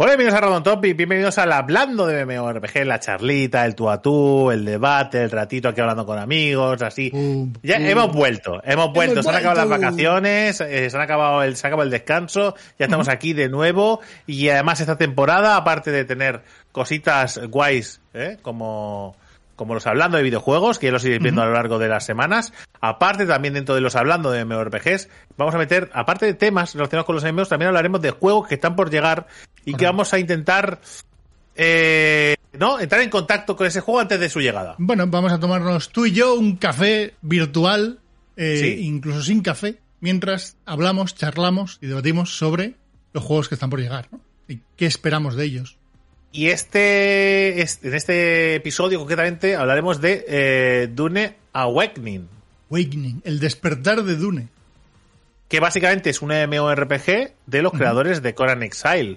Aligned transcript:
Hola, 0.00 0.12
bienvenidos 0.12 0.38
a 0.38 0.40
Radon 0.42 0.62
Top 0.62 0.84
y 0.84 0.92
bienvenidos 0.92 1.38
al 1.38 1.50
Hablando 1.50 2.06
de 2.06 2.24
MMORPG, 2.24 2.84
la 2.84 3.00
charlita, 3.00 3.64
el 3.64 3.74
tú 3.74 3.90
a 3.90 4.00
tú, 4.00 4.52
el 4.52 4.64
debate, 4.64 5.24
el 5.24 5.30
ratito 5.32 5.68
aquí 5.68 5.80
hablando 5.80 6.06
con 6.06 6.20
amigos, 6.20 6.80
así. 6.82 7.10
Ya 7.64 7.78
hemos 7.78 8.12
vuelto, 8.12 8.60
hemos 8.62 8.92
vuelto, 8.92 9.24
se 9.24 9.28
han 9.28 9.34
acabado 9.34 9.68
las 9.68 9.80
vacaciones, 9.80 10.60
eh, 10.60 10.88
se 10.88 10.96
han 10.96 11.02
acabado 11.02 11.42
el, 11.42 11.56
se 11.56 11.66
ha 11.66 11.70
acabado 11.70 11.84
el 11.84 11.90
descanso, 11.90 12.54
ya 12.78 12.84
estamos 12.84 13.08
aquí 13.08 13.32
de 13.32 13.48
nuevo 13.48 13.98
y 14.24 14.48
además 14.50 14.78
esta 14.78 14.96
temporada, 14.96 15.56
aparte 15.56 15.90
de 15.90 16.04
tener 16.04 16.42
cositas 16.70 17.40
guays, 17.48 18.00
¿eh? 18.14 18.36
como 18.40 19.16
como 19.58 19.74
los 19.74 19.88
hablando 19.88 20.16
de 20.16 20.22
videojuegos, 20.22 20.78
que 20.78 20.86
ya 20.86 20.92
los 20.92 21.04
iréis 21.04 21.20
viendo 21.20 21.42
a 21.42 21.46
lo 21.46 21.52
largo 21.52 21.80
de 21.80 21.88
las 21.88 22.06
semanas. 22.06 22.52
Aparte, 22.80 23.26
también 23.26 23.54
dentro 23.54 23.74
de 23.74 23.80
los 23.80 23.96
hablando 23.96 24.30
de 24.30 24.44
MMORPGs, 24.44 25.08
vamos 25.36 25.52
a 25.52 25.58
meter, 25.58 25.90
aparte 25.92 26.26
de 26.26 26.34
temas 26.34 26.74
relacionados 26.74 27.06
con 27.06 27.16
los 27.16 27.24
MMOs, 27.24 27.48
también 27.48 27.66
hablaremos 27.66 28.00
de 28.00 28.12
juegos 28.12 28.46
que 28.46 28.54
están 28.54 28.76
por 28.76 28.88
llegar 28.88 29.26
y 29.70 29.74
que 29.74 29.84
vamos 29.84 30.12
a 30.14 30.18
intentar, 30.18 30.80
eh, 31.56 32.36
¿no? 32.58 32.80
Entrar 32.80 33.00
en 33.02 33.10
contacto 33.10 33.56
con 33.56 33.66
ese 33.66 33.80
juego 33.80 34.00
antes 34.00 34.18
de 34.20 34.28
su 34.28 34.40
llegada. 34.40 34.74
Bueno, 34.78 35.06
vamos 35.06 35.32
a 35.32 35.38
tomarnos 35.40 35.90
tú 35.90 36.06
y 36.06 36.12
yo 36.12 36.34
un 36.34 36.56
café 36.56 37.14
virtual, 37.22 37.98
eh, 38.36 38.58
Sí. 38.76 38.84
incluso 38.86 39.22
sin 39.22 39.42
café, 39.42 39.78
mientras 40.00 40.56
hablamos, 40.64 41.14
charlamos 41.14 41.78
y 41.82 41.86
debatimos 41.86 42.36
sobre 42.36 42.74
los 43.12 43.24
juegos 43.24 43.48
que 43.48 43.54
están 43.56 43.70
por 43.70 43.80
llegar, 43.80 44.08
¿no? 44.12 44.20
Y 44.48 44.60
qué 44.76 44.86
esperamos 44.86 45.34
de 45.36 45.44
ellos. 45.44 45.76
Y 46.30 46.48
este, 46.48 47.62
este- 47.62 47.88
en 47.88 47.94
este 47.94 48.54
episodio 48.56 48.98
concretamente 48.98 49.56
hablaremos 49.56 50.00
de 50.00 50.24
eh, 50.28 50.88
Dune 50.92 51.36
Awakening, 51.54 52.28
Awakening, 52.70 53.22
el 53.24 53.40
despertar 53.40 54.02
de 54.04 54.16
Dune. 54.16 54.48
que 55.48 55.60
básicamente 55.60 56.10
es 56.10 56.20
un 56.20 56.30
MMORPG 56.30 57.32
de 57.46 57.62
los 57.62 57.72
creadores 57.72 58.20
de 58.20 58.34
Conan 58.34 58.62
Exile. 58.62 59.16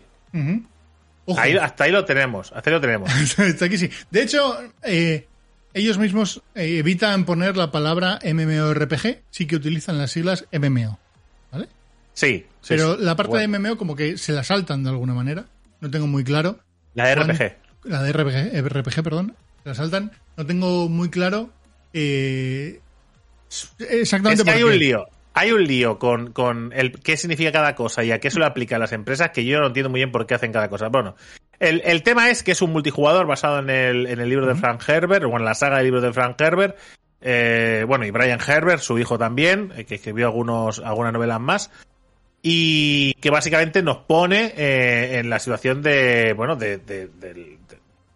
Ahí, 1.38 1.56
hasta 1.58 1.84
ahí 1.86 1.92
lo 1.92 2.04
tenemos, 2.06 2.52
hasta 2.54 2.70
ahí 2.70 2.74
lo 2.76 2.82
tenemos. 2.82 3.10
Aquí 3.62 3.78
sí. 3.78 3.90
De 4.10 4.22
hecho, 4.24 4.58
eh, 4.84 5.28
ellos 5.74 5.98
mismos 5.98 6.42
eh, 6.56 6.78
evitan 6.80 7.26
poner 7.26 7.56
la 7.58 7.72
palabra 7.72 8.20
MMORPG, 8.24 9.22
sí 9.30 9.46
que 9.46 9.56
utilizan 9.56 9.98
las 9.98 10.12
siglas 10.12 10.46
MMO. 10.52 11.00
¿Vale? 11.52 11.68
Sí, 12.14 12.46
sí, 12.62 12.68
Pero 12.76 12.98
sí. 12.98 13.04
la 13.04 13.16
parte 13.16 13.32
Bueno, 13.32 13.52
de 13.54 13.60
MMO 13.60 13.78
como 13.78 13.96
que 13.96 14.18
se 14.18 14.34
la 14.34 14.44
saltan 14.44 14.84
de 14.84 14.90
alguna 14.90 15.14
manera. 15.14 15.46
No 15.80 15.90
tengo 15.90 16.08
muy 16.08 16.24
claro. 16.24 16.60
la 16.96 17.08
de 17.08 17.16
RPG. 17.16 17.58
La 17.86 18.04
de 18.04 18.12
RPG, 18.14 18.62
RPG, 18.68 19.04
perdón. 19.04 19.36
Se 19.64 19.70
la 19.70 19.76
saltan. 19.76 20.12
No 20.38 20.46
tengo 20.46 20.90
muy 20.90 21.10
claro 21.10 21.50
eh, 21.94 22.80
exactamente 23.80 24.42
Es 24.42 24.46
que 24.46 24.52
hay 24.52 24.58
qué. 24.60 24.66
un 24.66 24.78
lío. 24.78 25.06
Hay 25.34 25.52
un 25.52 25.64
lío 25.64 25.98
con, 25.98 26.34
con 26.34 26.74
el 26.76 26.92
qué 27.00 27.16
significa 27.16 27.52
cada 27.52 27.74
cosa 27.76 28.04
y 28.04 28.12
a 28.12 28.20
qué 28.20 28.30
se 28.30 28.40
lo 28.40 28.46
aplica 28.46 28.76
a 28.76 28.80
las 28.80 28.92
empresas 28.92 29.32
que 29.32 29.46
yo 29.46 29.60
no 29.60 29.68
entiendo 29.68 29.90
muy 29.90 30.00
bien 30.00 30.12
por 30.12 30.26
qué 30.26 30.34
hacen 30.36 30.52
cada 30.52 30.70
cosa. 30.70 30.90
Bueno, 30.90 31.16
el, 31.60 31.82
el 31.86 32.04
tema 32.04 32.30
es 32.30 32.44
que 32.44 32.52
es 32.52 32.62
un 32.62 32.72
multijugador 32.72 33.28
basado 33.28 33.60
en 33.60 33.70
el, 33.70 34.08
en 34.08 34.20
el 34.20 34.28
libro 34.30 34.46
de 34.46 34.56
Frank 34.56 34.82
Herbert, 34.88 35.24
o 35.26 35.38
en 35.38 35.46
la 35.46 35.54
saga 35.54 35.78
de 35.78 35.84
libros 35.84 36.04
de 36.04 36.12
Frank 36.12 36.40
Herbert. 36.42 36.78
Eh, 37.22 37.86
bueno, 37.88 38.06
y 38.06 38.12
Brian 38.12 38.40
Herbert, 38.46 38.82
su 38.82 38.98
hijo 39.00 39.18
también, 39.18 39.72
eh, 39.78 39.86
que 39.86 39.96
escribió 39.96 40.26
algunos, 40.26 40.80
algunas 40.80 41.14
novelas 41.14 41.40
más. 41.40 41.72
Y 42.42 43.14
que 43.22 43.30
básicamente 43.30 43.84
nos 43.84 43.98
pone 44.00 44.54
eh, 44.58 45.20
en 45.20 45.30
la 45.30 45.38
situación 45.40 45.82
de, 45.84 46.34
bueno, 46.34 46.56
de, 46.56 46.78
de- 46.80 47.08
de- 47.08 47.58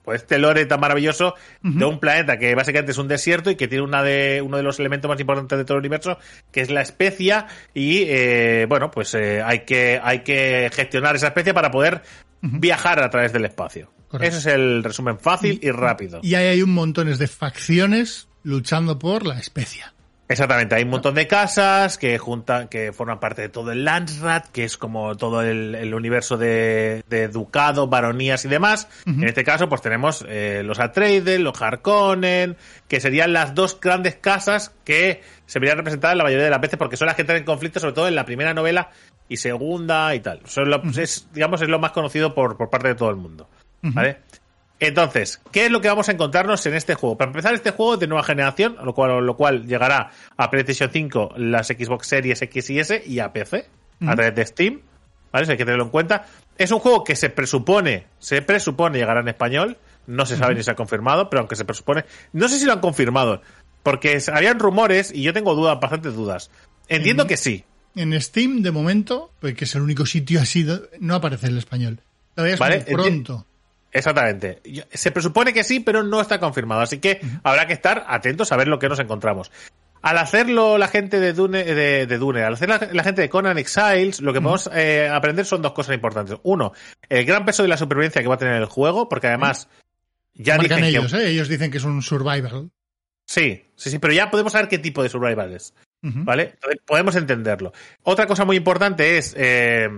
pues 0.05 0.21
este 0.21 0.37
lore 0.37 0.65
tan 0.65 0.79
maravilloso 0.79 1.35
de 1.61 1.83
un 1.83 1.99
planeta 1.99 2.37
que 2.37 2.53
básicamente 2.55 2.91
es 2.91 2.97
un 2.97 3.07
desierto 3.07 3.49
y 3.49 3.55
que 3.55 3.67
tiene 3.67 3.83
una 3.83 4.03
de, 4.03 4.41
uno 4.41 4.57
de 4.57 4.63
los 4.63 4.79
elementos 4.79 5.09
más 5.09 5.19
importantes 5.19 5.57
de 5.57 5.65
todo 5.65 5.77
el 5.77 5.81
universo, 5.81 6.19
que 6.51 6.61
es 6.61 6.69
la 6.69 6.81
especia, 6.81 7.47
y 7.73 8.03
eh, 8.07 8.67
bueno, 8.69 8.91
pues 8.91 9.13
eh, 9.15 9.41
hay, 9.43 9.65
que, 9.65 9.99
hay 10.01 10.19
que 10.19 10.69
gestionar 10.73 11.15
esa 11.15 11.27
especia 11.27 11.53
para 11.53 11.71
poder 11.71 12.03
viajar 12.41 13.01
a 13.01 13.09
través 13.09 13.33
del 13.33 13.45
espacio. 13.45 13.91
Correcto. 14.07 14.37
Ese 14.37 14.49
es 14.49 14.55
el 14.55 14.83
resumen 14.83 15.17
fácil 15.17 15.59
y 15.61 15.71
rápido. 15.71 16.19
Y 16.21 16.35
ahí 16.35 16.47
hay 16.47 16.61
un 16.61 16.71
montones 16.71 17.17
de 17.17 17.27
facciones 17.27 18.27
luchando 18.43 18.99
por 18.99 19.25
la 19.25 19.39
especia. 19.39 19.94
Exactamente, 20.27 20.73
hay 20.73 20.83
un 20.83 20.89
montón 20.89 21.13
de 21.13 21.27
casas 21.27 21.99
que 21.99 22.17
juntan, 22.17 22.67
que 22.67 22.91
forman 22.93 23.19
parte 23.19 23.43
de 23.43 23.49
todo 23.49 23.71
el 23.71 23.85
Landsrat, 23.85 24.47
que 24.47 24.63
es 24.63 24.75
como 24.75 25.15
todo 25.17 25.43
el, 25.43 25.75
el 25.75 25.93
universo 25.93 26.35
de, 26.35 27.03
de 27.07 27.27
ducado, 27.27 27.87
baronías 27.87 28.43
y 28.43 28.47
demás. 28.47 28.87
En 29.05 29.23
este 29.23 29.43
caso, 29.43 29.69
pues 29.69 29.83
tenemos 29.83 30.25
eh, 30.27 30.63
los 30.65 30.79
Atreides, 30.79 31.39
los 31.39 31.61
Harkonnen, 31.61 32.57
que 32.87 32.99
serían 32.99 33.33
las 33.33 33.53
dos 33.53 33.79
grandes 33.79 34.15
casas 34.15 34.73
que 34.83 35.21
se 35.45 35.59
verían 35.59 35.77
representadas 35.77 36.17
la 36.17 36.23
mayoría 36.23 36.45
de 36.45 36.51
las 36.51 36.61
veces, 36.61 36.79
porque 36.79 36.97
son 36.97 37.05
las 37.05 37.15
que 37.15 37.21
entran 37.21 37.37
en 37.37 37.45
conflicto, 37.45 37.79
sobre 37.79 37.93
todo 37.93 38.07
en 38.07 38.15
la 38.15 38.25
primera 38.25 38.55
novela 38.55 38.89
y 39.29 39.37
segunda 39.37 40.15
y 40.15 40.21
tal. 40.21 40.41
Son 40.45 40.69
lo- 40.71 40.81
es, 40.97 41.29
digamos, 41.33 41.61
es 41.61 41.67
lo 41.67 41.77
más 41.77 41.91
conocido 41.91 42.33
por, 42.33 42.57
por 42.57 42.71
parte 42.71 42.87
de 42.87 42.95
todo 42.95 43.11
el 43.11 43.15
mundo. 43.17 43.47
¿Vale? 43.93 44.17
Entonces, 44.79 45.41
¿qué 45.51 45.65
es 45.65 45.71
lo 45.71 45.79
que 45.81 45.87
vamos 45.87 46.09
a 46.09 46.11
encontrarnos 46.11 46.65
en 46.65 46.73
este 46.73 46.95
juego? 46.95 47.17
Para 47.17 47.29
empezar, 47.29 47.53
este 47.53 47.71
juego 47.71 47.93
es 47.93 47.99
de 47.99 48.07
nueva 48.07 48.23
generación, 48.23 48.75
lo 48.83 48.93
cual, 48.93 49.25
lo 49.25 49.37
cual 49.37 49.65
llegará 49.65 50.11
a 50.35 50.49
PlayStation 50.49 50.89
5, 50.91 51.33
las 51.37 51.67
Xbox 51.67 52.07
Series 52.07 52.41
X 52.41 52.69
y 52.69 52.79
S 52.79 53.03
y 53.05 53.19
a 53.19 53.31
PC, 53.31 53.67
a 54.05 54.15
través 54.15 54.35
de 54.35 54.45
Steam. 54.45 54.81
¿Vale? 55.31 55.43
Eso 55.43 55.51
hay 55.51 55.57
que 55.57 55.65
tenerlo 55.65 55.85
en 55.85 55.91
cuenta. 55.91 56.25
Es 56.57 56.71
un 56.71 56.79
juego 56.79 57.03
que 57.03 57.15
se 57.15 57.29
presupone, 57.29 58.07
se 58.19 58.41
presupone 58.41 58.97
llegará 58.97 59.21
en 59.21 59.27
español. 59.27 59.77
No 60.07 60.25
se 60.25 60.37
sabe 60.37 60.55
ni 60.55 60.63
se 60.63 60.71
ha 60.71 60.75
confirmado, 60.75 61.29
pero 61.29 61.41
aunque 61.41 61.55
se 61.55 61.65
presupone. 61.65 62.05
No 62.31 62.47
sé 62.47 62.59
si 62.59 62.65
lo 62.65 62.73
han 62.73 62.79
confirmado, 62.79 63.41
porque 63.81 64.21
habían 64.31 64.59
rumores 64.59 65.11
y 65.13 65.23
yo 65.23 65.33
tengo 65.33 65.55
dudas, 65.55 65.79
bastantes 65.79 66.13
dudas. 66.13 66.51
Entiendo 66.87 67.27
que 67.27 67.37
sí. 67.37 67.65
En 67.95 68.19
Steam, 68.21 68.61
de 68.61 68.71
momento, 68.71 69.31
pues, 69.39 69.55
que 69.55 69.63
es 69.63 69.73
el 69.75 69.81
único 69.81 70.05
sitio 70.05 70.41
así, 70.41 70.67
no 70.99 71.15
aparece 71.15 71.47
el 71.47 71.57
español. 71.57 72.01
Todavía 72.35 72.55
es 72.55 72.59
Vale, 72.59 72.85
muy 72.87 72.93
pronto. 72.93 73.45
Exactamente. 73.95 74.61
Se 74.91 75.11
presupone 75.11 75.53
que 75.53 75.63
sí, 75.63 75.79
pero 75.79 76.03
no 76.03 76.19
está 76.19 76.37
confirmado. 76.39 76.81
Así 76.81 76.99
que 76.99 77.21
habrá 77.43 77.65
que 77.65 77.73
estar 77.73 78.05
atentos 78.09 78.51
a 78.51 78.57
ver 78.57 78.67
lo 78.67 78.77
que 78.77 78.89
nos 78.89 78.99
encontramos. 78.99 79.51
Al 80.01 80.17
hacerlo 80.17 80.77
la 80.77 80.89
gente 80.89 81.19
de 81.21 81.31
Dune, 81.33 81.63
de, 81.63 82.05
de 82.05 82.17
Dune, 82.17 82.43
al 82.43 82.53
hacer 82.53 82.67
la, 82.69 82.89
la 82.91 83.03
gente 83.03 83.21
de 83.21 83.29
Conan 83.29 83.57
Exiles, 83.57 84.19
lo 84.21 84.33
que 84.33 84.41
podemos 84.41 84.69
eh, 84.73 85.09
aprender 85.11 85.45
son 85.45 85.61
dos 85.61 85.71
cosas 85.71 85.95
importantes. 85.95 86.37
Uno, 86.43 86.73
el 87.09 87.25
gran 87.25 87.45
peso 87.45 87.63
de 87.63 87.69
la 87.69 87.77
supervivencia 87.77 88.21
que 88.21 88.27
va 88.27 88.35
a 88.35 88.37
tener 88.37 88.55
el 88.55 88.65
juego, 88.65 89.07
porque 89.09 89.27
además 89.27 89.67
ya 90.33 90.57
Marcan 90.57 90.77
dicen 90.77 90.83
que- 90.83 90.89
ellos, 90.99 91.13
¿eh? 91.13 91.29
Ellos 91.29 91.47
dicen 91.47 91.71
que 91.71 91.77
es 91.77 91.83
un 91.85 92.01
survival. 92.03 92.69
Sí, 93.25 93.65
sí, 93.75 93.89
sí, 93.89 93.97
pero 93.97 94.13
ya 94.13 94.29
podemos 94.29 94.51
saber 94.51 94.67
qué 94.67 94.77
tipo 94.77 95.01
de 95.01 95.09
survival 95.09 95.53
es. 95.53 95.73
¿Vale? 96.03 96.51
Entonces, 96.53 96.81
podemos 96.85 97.15
entenderlo. 97.15 97.73
Otra 98.03 98.27
cosa 98.27 98.45
muy 98.45 98.57
importante 98.57 99.17
es 99.17 99.33
eh, 99.35 99.89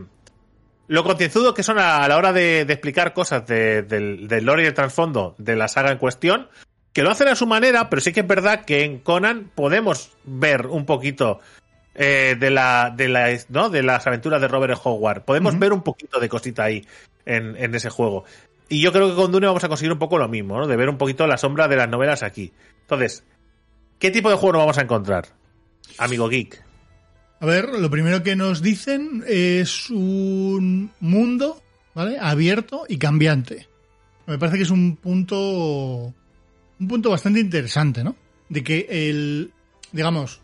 lo 0.87 1.03
concienzudo 1.03 1.53
que 1.53 1.63
son 1.63 1.79
a, 1.79 2.07
la 2.07 2.17
hora 2.17 2.33
de, 2.33 2.65
de 2.65 2.73
explicar 2.73 3.13
cosas 3.13 3.45
de- 3.47 3.83
del, 3.83 4.27
del 4.27 4.45
lore 4.45 4.63
y 4.63 4.67
el 4.67 4.73
trasfondo 4.73 5.35
de 5.37 5.55
la 5.55 5.67
saga 5.67 5.91
en 5.91 5.97
cuestión, 5.97 6.47
que 6.93 7.03
lo 7.03 7.11
hacen 7.11 7.27
a 7.27 7.35
su 7.35 7.45
manera, 7.45 7.89
pero 7.89 8.01
sí 8.01 8.11
que 8.13 8.21
es 8.21 8.27
verdad 8.27 8.65
que 8.65 8.83
en 8.83 8.99
Conan 8.99 9.51
podemos 9.53 10.11
ver 10.23 10.67
un 10.67 10.85
poquito 10.85 11.39
eh, 11.93 12.35
de 12.39 12.49
la 12.49 12.93
de 12.95 13.07
la 13.07 13.37
¿no? 13.49 13.69
de 13.69 13.83
las 13.83 14.07
aventuras 14.07 14.39
de 14.41 14.47
Robert. 14.47 14.79
Howard. 14.83 15.23
Podemos 15.23 15.57
ver 15.59 15.73
un 15.73 15.83
poquito 15.83 16.19
de 16.19 16.29
cosita 16.29 16.63
ahí 16.63 16.85
en, 17.25 17.55
en 17.57 17.75
ese 17.75 17.89
juego. 17.89 18.23
Y 18.69 18.81
yo 18.81 18.91
creo 18.91 19.09
que 19.09 19.15
con 19.15 19.31
Dune 19.31 19.47
vamos 19.47 19.63
a 19.63 19.69
conseguir 19.69 19.91
un 19.93 19.99
poco 19.99 20.17
lo 20.17 20.27
mismo, 20.27 20.57
¿no? 20.57 20.67
De 20.67 20.75
ver 20.75 20.89
un 20.89 20.97
poquito 20.97 21.25
la 21.27 21.37
sombra 21.37 21.67
de 21.67 21.75
las 21.75 21.87
novelas 21.89 22.21
aquí. 22.23 22.51
Entonces, 22.81 23.23
¿qué 23.99 24.11
tipo 24.11 24.29
de 24.29 24.35
juego 24.35 24.53
nos 24.53 24.61
vamos 24.61 24.77
a 24.77 24.81
encontrar? 24.81 25.25
Amigo 25.97 26.27
Geek. 26.29 26.63
A 27.39 27.45
ver, 27.45 27.69
lo 27.69 27.89
primero 27.89 28.23
que 28.23 28.35
nos 28.35 28.61
dicen 28.61 29.23
es 29.27 29.89
un 29.89 30.91
mundo, 30.99 31.61
¿vale? 31.93 32.17
Abierto 32.19 32.85
y 32.89 32.97
cambiante. 32.97 33.67
Me 34.25 34.37
parece 34.39 34.57
que 34.57 34.63
es 34.63 34.71
un 34.71 34.95
punto. 34.95 36.13
Un 36.79 36.87
punto 36.87 37.09
bastante 37.09 37.39
interesante, 37.39 38.03
¿no? 38.03 38.15
De 38.49 38.63
que 38.63 38.87
el. 38.89 39.51
Digamos. 39.91 40.41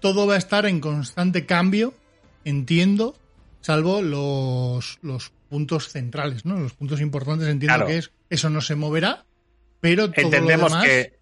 Todo 0.00 0.26
va 0.28 0.34
a 0.34 0.38
estar 0.38 0.64
en 0.66 0.78
constante 0.78 1.44
cambio, 1.44 1.92
entiendo, 2.44 3.16
salvo 3.60 4.00
los, 4.00 4.98
los 5.02 5.32
puntos 5.48 5.88
centrales, 5.88 6.44
¿no? 6.44 6.56
Los 6.60 6.74
puntos 6.74 7.00
importantes, 7.00 7.48
entiendo 7.48 7.74
Claro. 7.74 7.86
que 7.88 7.98
es. 7.98 8.12
Eso 8.30 8.48
no 8.48 8.60
se 8.60 8.76
moverá, 8.76 9.24
pero 9.80 10.08
todo 10.12 10.22
Entendemos 10.24 10.70
lo 10.70 10.78
demás. 10.78 10.84
que 10.86 11.18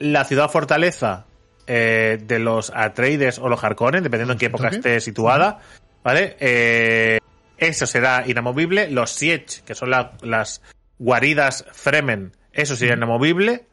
la 0.00 0.24
ciudad 0.24 0.50
fortaleza 0.50 1.25
eh, 1.66 2.18
de 2.22 2.38
los 2.38 2.70
Atreides 2.74 3.38
o 3.38 3.48
los 3.48 3.62
Harkonnen, 3.62 4.02
dependiendo 4.02 4.32
en 4.32 4.38
qué 4.38 4.46
época 4.46 4.68
esté 4.76 5.00
situada, 5.00 5.60
¿vale? 6.02 6.36
Eh, 6.40 7.18
eso 7.58 7.86
será 7.86 8.24
inamovible. 8.26 8.88
Los 8.90 9.10
Siege, 9.10 9.62
que 9.64 9.74
son 9.74 9.90
la- 9.90 10.12
las 10.22 10.62
guaridas 10.98 11.64
Fremen, 11.72 12.32
eso 12.52 12.76
sería 12.76 12.94
inamovible, 12.94 13.66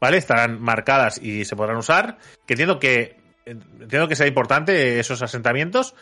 ¿vale? 0.00 0.16
Estarán 0.16 0.60
marcadas 0.60 1.18
y 1.22 1.44
se 1.44 1.56
podrán 1.56 1.76
usar. 1.76 2.18
Que 2.46 2.54
entiendo 2.54 2.78
que 2.78 3.16
entiendo 3.46 4.08
que 4.08 4.16
sea 4.16 4.26
importante 4.26 5.00
esos 5.00 5.22
asentamientos. 5.22 5.94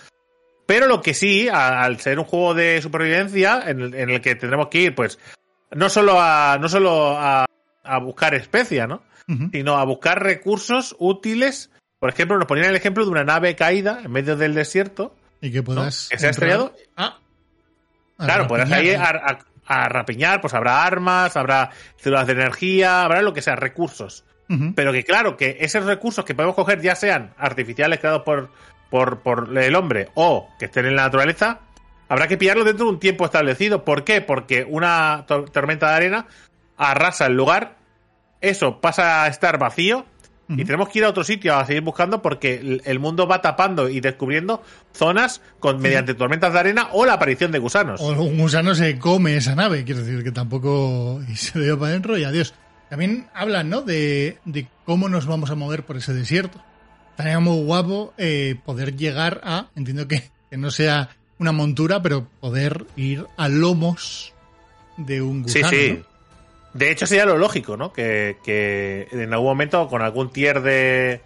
Pero 0.67 0.87
lo 0.89 1.01
que 1.01 1.15
sí, 1.15 1.49
a- 1.49 1.83
al 1.85 2.01
ser 2.01 2.19
un 2.19 2.25
juego 2.25 2.55
de 2.55 2.83
supervivencia, 2.83 3.63
en 3.67 3.81
el, 3.81 3.95
en 3.95 4.11
el 4.11 4.21
que 4.21 4.35
tendremos 4.35 4.67
que 4.69 4.79
ir, 4.79 4.95
pues, 4.97 5.19
no 5.71 5.89
solo 5.89 6.21
a, 6.21 6.59
no 6.61 6.69
solo 6.69 7.17
a, 7.17 7.45
a 7.87 7.99
buscar 7.99 8.35
especia, 8.35 8.87
¿no? 8.87 9.03
Ujú. 9.29 9.49
Sino 9.53 9.77
a 9.77 9.85
buscar 9.85 10.23
recursos 10.23 10.95
útiles. 10.99 11.71
Por 11.99 12.11
ejemplo, 12.11 12.37
nos 12.39 12.47
ponían 12.47 12.67
el 12.67 12.77
ejemplo 12.77 13.05
de 13.05 13.11
una 13.11 13.25
nave 13.25 13.57
caída 13.57 14.01
en 14.05 14.11
medio 14.13 14.37
del 14.37 14.55
desierto, 14.55 15.17
Y 15.41 15.51
que 15.51 15.63
puedas. 15.63 16.09
¿Que 16.11 16.19
se 16.19 16.27
ha 16.27 16.31
entrar- 16.31 16.49
estrellado? 16.51 16.75
Ah, 16.97 17.19
claro, 18.19 18.47
podrás 18.47 18.71
ir 18.83 18.97
a, 18.97 19.39
a, 19.67 19.89
rapiñar, 19.89 20.41
pues 20.41 20.55
habrá 20.55 20.85
armas, 20.85 21.37
habrá 21.37 21.71
células 21.97 22.27
de 22.27 22.33
energía, 22.35 23.03
habrá 23.03 23.23
lo 23.23 23.33
que 23.33 23.43
sea, 23.43 23.57
recursos. 23.57 24.25
Pero 24.77 24.93
que 24.93 25.03
claro, 25.03 25.37
que 25.37 25.57
esos 25.61 25.85
recursos 25.87 26.25
que 26.25 26.33
podemos 26.37 26.55
coger 26.55 26.81
ya 26.81 26.95
sean 26.95 27.35
artificiales 27.37 27.99
creados 27.99 28.23
por, 28.23 28.49
por, 28.91 29.19
por 29.23 29.59
el 29.59 29.75
hombre 29.75 30.09
o 30.15 30.49
que 30.61 30.67
estén 30.67 30.87
en 30.87 30.95
la 30.95 31.03
naturaleza, 31.03 31.63
habrá 32.09 32.29
que 32.29 32.37
pillarlos 32.37 32.65
dentro 32.65 32.87
de 32.87 32.93
un 32.93 33.01
tiempo 33.01 33.25
establecido. 33.25 33.85
¿Por 33.85 34.05
qué? 34.05 34.21
Porque 34.21 34.63
una 34.63 35.25
tormenta 35.27 35.89
de 35.91 35.97
arena 35.97 36.27
arrasa 36.77 37.27
el 37.27 37.35
lugar, 37.35 37.77
eso 38.41 38.81
pasa 38.81 39.25
a 39.25 39.29
estar 39.29 39.59
vacío 39.59 40.07
y 40.49 40.65
tenemos 40.65 40.89
que 40.91 41.01
ir 41.01 41.05
a 41.05 41.09
otro 41.09 41.25
sitio 41.25 41.57
a 41.57 41.67
seguir 41.67 41.83
buscando 41.83 42.23
porque 42.23 42.81
el 42.85 42.99
mundo 43.01 43.27
va 43.27 43.43
tapando 43.43 43.89
y 43.89 44.01
descubriendo 44.01 44.63
zonas 44.93 45.41
con 45.59 45.81
mediante 45.81 46.15
tormentas 46.15 46.53
de 46.53 46.59
arena 46.59 46.89
o 46.93 47.05
la 47.05 47.15
aparición 47.15 47.51
de 47.51 47.59
gusanos. 47.59 48.01
O 48.01 48.13
un 48.13 48.39
gusano 48.39 48.75
se 48.75 48.99
come 48.99 49.37
esa 49.37 49.57
nave, 49.57 49.85
quiero 49.85 50.03
decir 50.03 50.23
que 50.23 50.31
tampoco 50.31 51.21
y 51.29 51.35
se 51.35 51.59
dio 51.61 51.79
para 51.79 51.91
adentro 51.91 52.17
y 52.17 52.25
adiós. 52.25 52.55
También 52.89 53.27
hablan, 53.35 53.69
¿no? 53.69 53.83
De, 53.83 54.39
cómo 54.85 55.09
nos 55.09 55.27
vamos 55.27 55.51
a 55.51 55.57
mover 55.57 55.85
por 55.85 55.97
ese 55.97 56.15
desierto. 56.15 56.63
Estaría 57.11 57.41
muy 57.41 57.65
guapo 57.65 58.15
eh, 58.17 58.57
poder 58.65 58.95
llegar 58.97 59.41
a, 59.43 59.71
entiendo 59.75 60.07
que, 60.07 60.31
no 60.53 60.71
sea 60.71 61.11
una 61.39 61.51
montura, 61.51 62.03
pero 62.03 62.29
poder 62.41 62.87
ir 62.95 63.27
a 63.37 63.49
lomos 63.49 64.33
de 64.97 65.23
un 65.23 65.43
gusano. 65.43 65.69
Sí, 65.69 65.77
sí. 65.77 66.03
De 66.75 66.91
hecho, 66.91 67.07
sería 67.07 67.25
lo 67.25 67.39
lógico, 67.39 67.77
¿no? 67.77 67.93
Que, 67.93 68.37
en 69.11 69.33
algún 69.33 69.49
momento 69.49 69.89
con 69.89 70.03
algún 70.03 70.31
tier 70.31 70.61
de, 70.61 71.21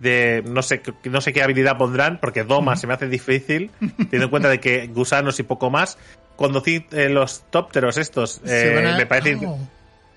de 0.00 0.42
no 0.46 0.62
sé 0.62 0.82
no 1.04 1.20
sé 1.20 1.32
qué 1.32 1.42
habilidad 1.42 1.78
pondrán, 1.78 2.18
porque 2.20 2.44
Doma 2.44 2.76
se 2.76 2.86
me 2.86 2.94
hace 2.94 3.08
difícil, 3.08 3.70
teniendo 3.80 4.24
en 4.24 4.30
cuenta 4.30 4.48
de 4.48 4.60
que 4.60 4.86
gusanos 4.88 5.38
y 5.38 5.42
poco 5.44 5.70
más. 5.70 5.98
Conducir 6.36 6.86
eh, 6.92 7.08
los 7.08 7.44
tópteros 7.50 7.96
estos, 7.96 8.40
eh, 8.46 8.94
me 8.96 9.06
parece. 9.06 9.44
Ah, 9.44 9.56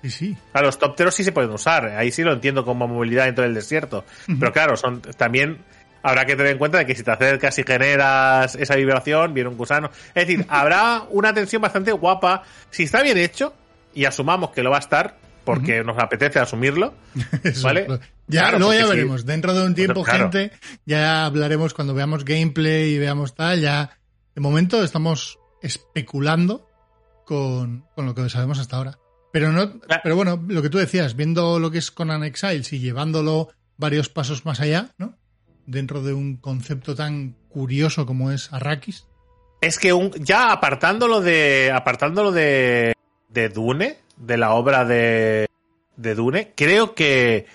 sí, 0.02 0.10
sí. 0.10 0.36
A 0.52 0.62
los 0.62 0.78
tópteros 0.78 1.14
sí 1.14 1.24
se 1.24 1.32
pueden 1.32 1.50
usar, 1.50 1.86
ahí 1.86 2.12
sí 2.12 2.22
lo 2.22 2.32
entiendo 2.32 2.64
como 2.64 2.86
movilidad 2.86 3.24
dentro 3.24 3.42
del 3.42 3.54
desierto. 3.54 4.04
Pero 4.38 4.52
claro, 4.52 4.76
son 4.76 5.00
también 5.00 5.58
habrá 6.02 6.24
que 6.24 6.36
tener 6.36 6.52
en 6.52 6.58
cuenta 6.58 6.78
de 6.78 6.86
que 6.86 6.94
si 6.94 7.02
te 7.02 7.10
acercas 7.10 7.58
y 7.58 7.62
generas 7.62 8.54
esa 8.56 8.74
vibración, 8.76 9.34
viene 9.34 9.50
un 9.50 9.56
gusano. 9.56 9.90
Es 10.14 10.26
decir, 10.26 10.44
habrá 10.48 11.04
una 11.10 11.32
tensión 11.32 11.62
bastante 11.62 11.92
guapa. 11.92 12.42
Si 12.70 12.84
está 12.84 13.02
bien 13.02 13.18
hecho, 13.18 13.54
y 13.94 14.04
asumamos 14.04 14.50
que 14.50 14.62
lo 14.62 14.70
va 14.70 14.76
a 14.76 14.80
estar 14.80 15.18
porque 15.44 15.82
nos 15.82 15.98
apetece 15.98 16.38
asumirlo, 16.38 16.94
¿vale? 17.62 17.86
Ya, 18.26 18.52
luego 18.52 18.74
ya 18.74 18.86
veremos. 18.86 19.26
Dentro 19.26 19.54
de 19.54 19.66
un 19.66 19.74
tiempo, 19.74 20.04
gente, 20.04 20.52
ya 20.86 21.26
hablaremos 21.26 21.74
cuando 21.74 21.94
veamos 21.94 22.24
gameplay 22.24 22.94
y 22.94 22.98
veamos 22.98 23.34
tal. 23.34 23.60
Ya, 23.60 23.98
de 24.34 24.40
momento 24.40 24.82
estamos 24.82 25.38
especulando 25.60 26.68
con, 27.24 27.84
lo 27.96 28.14
que 28.14 28.28
sabemos 28.28 28.58
hasta 28.58 28.76
ahora. 28.76 28.98
Pero 29.32 29.50
no, 29.50 29.80
pero 30.02 30.14
bueno, 30.14 30.44
lo 30.48 30.62
que 30.62 30.68
tú 30.68 30.78
decías, 30.78 31.16
viendo 31.16 31.58
lo 31.58 31.70
que 31.70 31.78
es 31.78 31.90
Conan 31.90 32.22
Exiles 32.22 32.72
y 32.72 32.80
llevándolo 32.80 33.48
varios 33.78 34.08
pasos 34.08 34.44
más 34.44 34.60
allá, 34.60 34.90
¿no? 34.98 35.16
Dentro 35.66 36.02
de 36.02 36.12
un 36.12 36.36
concepto 36.36 36.94
tan 36.94 37.32
curioso 37.48 38.04
como 38.04 38.30
es 38.30 38.52
Arrakis. 38.52 39.06
Es 39.62 39.78
que 39.78 39.92
un, 39.92 40.10
ya 40.12 40.52
apartándolo 40.52 41.20
de 41.20 41.70
apartándolo 41.72 42.32
de 42.32 42.92
de 43.32 43.48
Dune, 43.48 43.98
de 44.16 44.36
la 44.36 44.54
obra 44.54 44.84
de, 44.84 45.48
de 45.96 46.14
Dune, 46.14 46.52
creo 46.54 46.94
que 46.94 47.46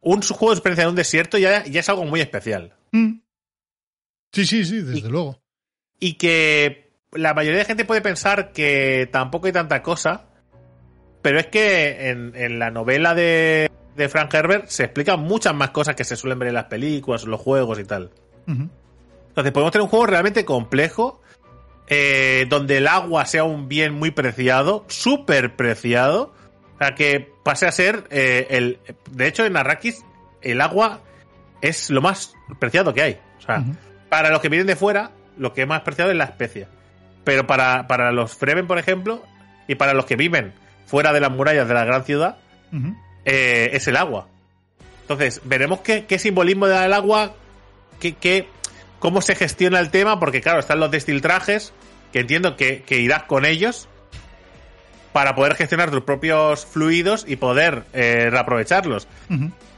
un 0.00 0.22
juego 0.22 0.50
de 0.50 0.58
experiencia 0.58 0.84
en 0.84 0.90
un 0.90 0.96
desierto 0.96 1.38
ya, 1.38 1.64
ya 1.64 1.80
es 1.80 1.88
algo 1.88 2.04
muy 2.04 2.20
especial. 2.20 2.74
Mm. 2.92 3.20
Sí, 4.32 4.46
sí, 4.46 4.64
sí, 4.64 4.82
desde 4.82 5.08
luego. 5.08 5.40
Y 6.00 6.14
que 6.14 6.90
la 7.12 7.34
mayoría 7.34 7.58
de 7.58 7.64
gente 7.64 7.84
puede 7.84 8.00
pensar 8.00 8.52
que 8.52 9.08
tampoco 9.10 9.46
hay 9.46 9.52
tanta 9.52 9.82
cosa, 9.82 10.26
pero 11.22 11.40
es 11.40 11.46
que 11.46 12.10
en, 12.10 12.58
la 12.58 12.70
novela 12.70 13.14
de, 13.14 13.70
de, 13.96 14.08
Frank 14.08 14.32
Herbert 14.32 14.68
se 14.68 14.84
explican 14.84 15.20
muchas 15.20 15.54
más 15.54 15.70
cosas 15.70 15.96
que 15.96 16.04
se 16.04 16.16
suelen 16.16 16.38
ver 16.38 16.48
en 16.48 16.54
las 16.54 16.66
películas, 16.66 17.24
en 17.24 17.30
los 17.30 17.40
juegos 17.40 17.78
y 17.78 17.84
tal. 17.84 18.10
Entonces 18.46 19.52
podemos 19.52 19.72
tener 19.72 19.82
un 19.82 19.88
juego 19.88 20.06
realmente 20.06 20.44
complejo 20.44 21.20
eh, 21.88 22.46
donde 22.48 22.78
el 22.78 22.86
agua 22.86 23.26
sea 23.26 23.44
un 23.44 23.68
bien 23.68 23.94
muy 23.94 24.10
preciado, 24.10 24.84
súper 24.88 25.56
preciado, 25.56 26.34
para 26.78 26.94
que 26.94 27.32
pase 27.42 27.66
a 27.66 27.72
ser 27.72 28.04
eh, 28.10 28.46
el... 28.50 28.78
De 29.10 29.26
hecho, 29.26 29.44
en 29.44 29.56
Arrakis 29.56 30.04
el 30.42 30.60
agua 30.60 31.00
es 31.60 31.90
lo 31.90 32.00
más 32.00 32.34
preciado 32.58 32.94
que 32.94 33.02
hay. 33.02 33.20
O 33.38 33.40
sea, 33.40 33.64
para 34.08 34.30
los 34.30 34.40
que 34.40 34.48
vienen 34.48 34.66
de 34.66 34.76
fuera, 34.76 35.12
lo 35.36 35.52
que 35.52 35.62
es 35.62 35.68
más 35.68 35.82
preciado 35.82 36.10
es 36.10 36.16
la 36.16 36.24
especia. 36.24 36.68
Pero 37.24 37.46
para, 37.46 37.86
para 37.86 38.12
los 38.12 38.36
Fremen, 38.36 38.66
por 38.66 38.78
ejemplo, 38.78 39.22
y 39.66 39.74
para 39.74 39.94
los 39.94 40.06
que 40.06 40.16
viven 40.16 40.52
fuera 40.86 41.12
de 41.12 41.20
las 41.20 41.30
murallas 41.30 41.68
de 41.68 41.74
la 41.74 41.84
gran 41.84 42.04
ciudad, 42.04 42.38
eh, 43.24 43.70
es 43.72 43.86
el 43.88 43.96
agua. 43.96 44.28
Entonces, 45.02 45.40
veremos 45.44 45.80
qué, 45.80 46.04
qué 46.06 46.18
simbolismo 46.18 46.66
da 46.66 46.86
el 46.86 46.92
agua, 46.92 47.34
qué, 48.00 48.14
qué, 48.14 48.48
cómo 48.98 49.20
se 49.20 49.34
gestiona 49.34 49.80
el 49.80 49.90
tema, 49.90 50.18
porque 50.20 50.40
claro, 50.40 50.60
están 50.60 50.80
los 50.80 50.90
destiltrajes, 50.90 51.72
que 52.12 52.20
entiendo 52.20 52.56
que, 52.56 52.84
irás 52.90 53.24
con 53.24 53.44
ellos 53.44 53.88
para 55.12 55.34
poder 55.34 55.54
gestionar 55.54 55.90
tus 55.90 56.02
propios 56.02 56.64
fluidos 56.66 57.24
y 57.26 57.36
poder 57.36 57.84
eh, 57.92 58.28
reaprovecharlos. 58.30 59.08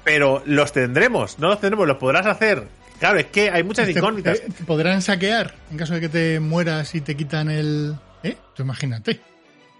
Pero 0.04 0.42
los 0.46 0.72
tendremos, 0.72 1.38
no 1.38 1.48
los 1.48 1.60
tendremos, 1.60 1.86
los 1.86 1.98
podrás 1.98 2.26
hacer. 2.26 2.68
Claro, 2.98 3.18
es 3.18 3.26
que 3.26 3.50
hay 3.50 3.62
muchas 3.62 3.88
incógnitas. 3.88 4.42
podrán 4.66 5.00
saquear 5.00 5.54
en 5.70 5.78
caso 5.78 5.94
de 5.94 6.00
que 6.00 6.08
te 6.10 6.40
mueras 6.40 6.94
y 6.94 7.00
te 7.00 7.16
quitan 7.16 7.50
el. 7.50 7.96
¿Eh? 8.22 8.36
Tú 8.54 8.62
imagínate. 8.62 9.20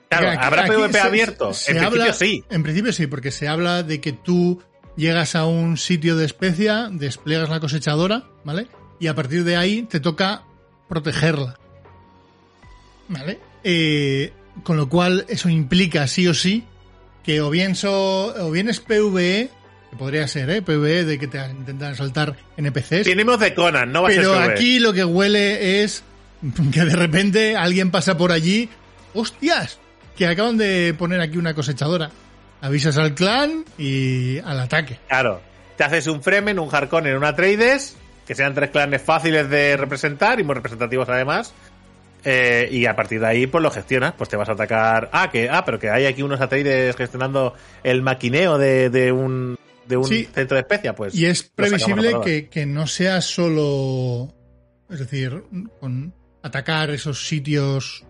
Claro, 0.09 0.41
¿habrá 0.41 0.67
PvP 0.67 0.99
abierto? 0.99 1.53
en 1.69 1.77
principio 1.77 2.13
sí. 2.15 2.45
En 2.51 2.63
principio 2.63 2.93
sí, 2.93 3.07
porque 3.07 3.31
se 3.31 3.47
habla 3.47 3.83
de 3.83 4.01
que 4.01 4.13
tú 4.13 4.63
llegas 4.97 5.37
a 5.37 5.45
un 5.45 5.77
sitio 5.77 6.17
de 6.17 6.25
especia, 6.25 6.89
despliegas 6.91 7.49
la 7.51 7.61
cosechadora, 7.61 8.25
¿vale? 8.43 8.67
Y 9.01 9.09
a 9.09 9.15
partir 9.15 9.43
de 9.43 9.57
ahí 9.57 9.83
te 9.83 9.99
toca 9.99 10.43
protegerla. 10.89 11.59
¿Vale? 13.09 13.41
Eh, 13.65 14.33
con 14.63 14.77
lo 14.77 14.89
cual 14.89 15.25
eso 15.29 15.49
implica 15.49 16.07
sí 16.07 16.29
o 16.29 16.35
sí 16.35 16.65
que 17.25 17.41
o 17.41 17.51
bien, 17.51 17.75
so, 17.75 18.35
o 18.47 18.51
bien 18.51 18.69
es 18.69 18.81
PvE, 18.81 19.51
que 19.91 19.97
podría 19.97 20.27
ser, 20.29 20.49
¿eh? 20.51 20.63
PvE 20.63 21.05
de 21.05 21.19
que 21.19 21.27
te 21.27 21.39
intentan 21.39 21.95
saltar 21.97 22.37
NPCs. 22.57 23.05
Tenemos 23.05 23.41
de 23.41 23.55
Conan, 23.55 23.93
no 23.93 24.03
va 24.03 24.09
a 24.09 24.13
ser 24.13 24.23
Pero 24.23 24.39
aquí 24.39 24.79
lo 24.79 24.93
que 24.93 25.05
huele 25.05 25.83
es 25.83 26.03
que 26.73 26.85
de 26.85 26.97
repente 26.97 27.57
alguien 27.57 27.91
pasa 27.91 28.17
por 28.17 28.33
allí. 28.33 28.69
¡Hostias! 29.13 29.79
Que 30.17 30.27
acaban 30.27 30.57
de 30.57 30.95
poner 30.97 31.21
aquí 31.21 31.37
una 31.37 31.55
cosechadora. 31.55 32.11
Avisas 32.61 32.97
al 32.99 33.15
clan 33.15 33.65
y 33.79 34.39
al 34.39 34.61
ataque. 34.61 34.99
Claro. 35.09 35.41
Te 35.77 35.85
haces 35.85 36.07
un 36.07 36.23
Fremen, 36.23 36.59
un 36.59 36.69
Harkonnen, 36.73 37.17
una 37.17 37.35
Trades 37.35 37.97
que 38.31 38.37
sean 38.37 38.55
tres 38.55 38.71
clanes 38.71 39.03
fáciles 39.03 39.51
de 39.51 39.77
representar 39.77 40.39
y 40.39 40.45
muy 40.45 40.55
representativos 40.55 41.09
además. 41.09 41.53
Eh, 42.25 42.69
y 42.71 42.87
a 42.87 42.95
partir 42.95 43.19
de 43.19 43.27
ahí, 43.27 43.49
pues 43.49 43.61
lo 43.61 43.73
gestionas, 43.73 44.15
pues 44.17 44.31
te 44.31 44.37
vas 44.37 44.49
a 44.49 44.53
atacar. 44.53 45.11
Ah, 45.13 45.33
que, 45.33 45.51
ah, 45.51 45.65
pero 45.65 45.81
que 45.81 45.91
hay 45.91 46.07
aquí 46.07 46.23
unos 46.23 46.41
Atreides 46.41 46.95
gestionando 46.95 47.55
el 47.83 48.03
maquineo 48.03 48.57
de, 48.57 49.11
un, 49.11 49.59
de 49.89 49.97
un 49.97 50.07
centro 50.07 50.55
de 50.55 50.61
especia, 50.61 50.95
pues. 50.95 51.13
Y 51.13 51.27
es 51.27 51.43
previsible 51.43 52.49
que, 52.49 52.67
no 52.67 52.87
sea 52.87 53.21
solo. 53.21 54.33
Es 54.89 55.01
decir, 55.01 55.43
con 55.81 56.15
atacar 56.45 56.91
esos 56.91 57.27
sitios 57.27 58.05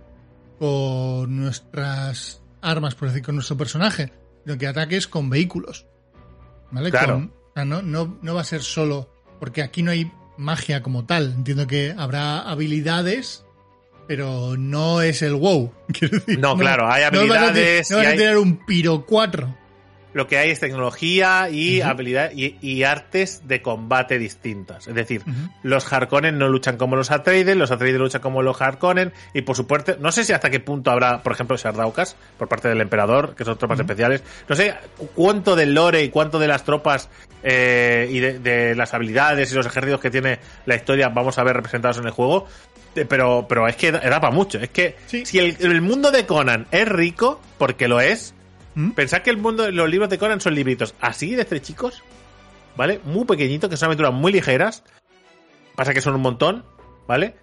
con 0.59 1.35
nuestras 1.35 2.43
armas, 2.61 2.95
por 2.95 3.09
decir, 3.09 3.23
con 3.23 3.37
nuestro 3.37 3.57
personaje, 3.57 4.13
sino 4.45 4.59
que 4.59 4.67
ataques 4.67 5.09
con 5.09 5.31
vehículos. 5.31 5.87
¿Vale? 6.73 6.91
Claro. 6.91 7.33
no, 7.57 7.81
no, 7.81 8.19
no 8.21 8.35
va 8.35 8.43
a 8.43 8.45
ser 8.45 8.61
solo 8.61 9.20
porque 9.41 9.63
aquí 9.63 9.83
no 9.83 9.91
hay 9.91 10.13
magia 10.37 10.83
como 10.83 11.05
tal. 11.05 11.35
Entiendo 11.37 11.67
que 11.67 11.95
habrá 11.97 12.39
habilidades, 12.41 13.45
pero 14.07 14.57
no 14.57 15.03
es 15.03 15.23
el 15.23 15.35
WoW. 15.35 15.73
no, 16.39 16.57
claro, 16.57 16.89
hay 16.89 17.03
habilidades. 17.03 17.91
No 17.91 17.97
vas 17.97 18.07
a, 18.07 18.11
tener 18.11 18.39
un 18.39 18.65
Piro 18.65 19.05
4 19.07 19.57
lo 20.13 20.27
que 20.27 20.39
hay 20.39 20.51
es 20.51 20.61
tecnología 20.61 21.49
y 21.51 21.81
habilidad 21.81 22.33
y, 22.33 22.83
artes 22.83 23.43
de 23.47 23.63
combate 23.63 24.19
distintas. 24.19 24.89
Es 24.89 24.95
decir, 24.95 25.23
los 25.63 25.93
Harkonnen 25.93 26.39
no 26.39 26.49
luchan 26.49 26.77
como 26.77 26.97
los 26.97 27.11
Atreides, 27.11 27.57
los 27.57 27.71
Atreides 27.71 28.01
luchan 28.01 28.21
como 28.21 28.43
los 28.43 28.61
Harkonnen, 28.61 29.13
y 29.35 29.43
por 29.43 29.57
supuesto, 29.57 29.97
no 30.01 30.11
sé 30.13 30.25
si 30.25 30.33
hasta 30.33 30.51
qué 30.51 30.61
punto 30.61 30.91
habrá, 30.91 31.23
por 31.23 31.33
ejemplo, 31.33 31.57
Sardaukas 31.59 32.17
por 32.39 32.49
parte 32.49 32.69
del 32.69 32.81
Emperador, 32.81 33.35
que 33.35 33.45
son 33.45 33.59
tropas 33.59 33.79
especiales. 33.79 34.23
No 34.49 34.57
sé 34.57 34.75
cuánto 35.15 35.57
del 35.57 35.75
lore 35.75 36.03
y 36.03 36.09
cuánto 36.09 36.39
de 36.39 36.49
las 36.49 36.65
tropas 36.65 37.09
eh, 37.43 38.09
y 38.11 38.19
de, 38.19 38.75
las 38.75 38.95
habilidades 38.95 39.53
y 39.53 39.55
los 39.55 39.67
ejércitos 39.67 40.01
que 40.01 40.11
tiene 40.11 40.39
la 40.67 40.77
historia 40.77 41.09
vamos 41.09 41.39
a 41.39 41.45
ver 41.45 41.57
representados 41.57 41.99
en 41.99 42.07
el 42.07 42.11
juego. 42.11 42.47
Eh, 42.97 43.05
pero, 43.09 43.47
pero 43.49 43.69
es 43.69 43.77
que 43.77 43.93
da, 43.93 44.21
para 44.21 44.31
mucho. 44.33 44.59
Es 44.59 44.71
que 44.71 44.97
si 45.07 45.39
el 45.39 45.81
mundo 45.81 46.11
de 46.11 46.27
Conan 46.27 46.67
es 46.71 46.89
rico, 46.89 47.41
porque 47.59 47.87
lo 47.87 48.01
es, 48.01 48.35
¿Mm? 48.75 48.91
Pensad 48.91 49.23
que 49.23 49.31
el 49.31 49.37
mundo, 49.37 49.71
los 49.71 49.89
libros 49.89 50.11
de 50.11 50.19
Conan 50.19 50.41
son 50.41 50.55
libritos 50.55 50.95
así 51.01 51.35
de 51.35 51.45
tres 51.45 51.63
chicos, 51.63 52.03
¿vale? 52.77 53.01
Muy 53.05 53.25
pequeñitos, 53.25 53.69
que 53.69 53.77
son 53.77 53.87
aventuras 53.87 54.13
muy 54.13 54.33
ligeras. 54.33 54.85
Pasa 55.75 55.95
que 55.95 56.01
son 56.01 56.15
un 56.15 56.23
montón, 56.23 56.65
¿vale? 57.07 57.35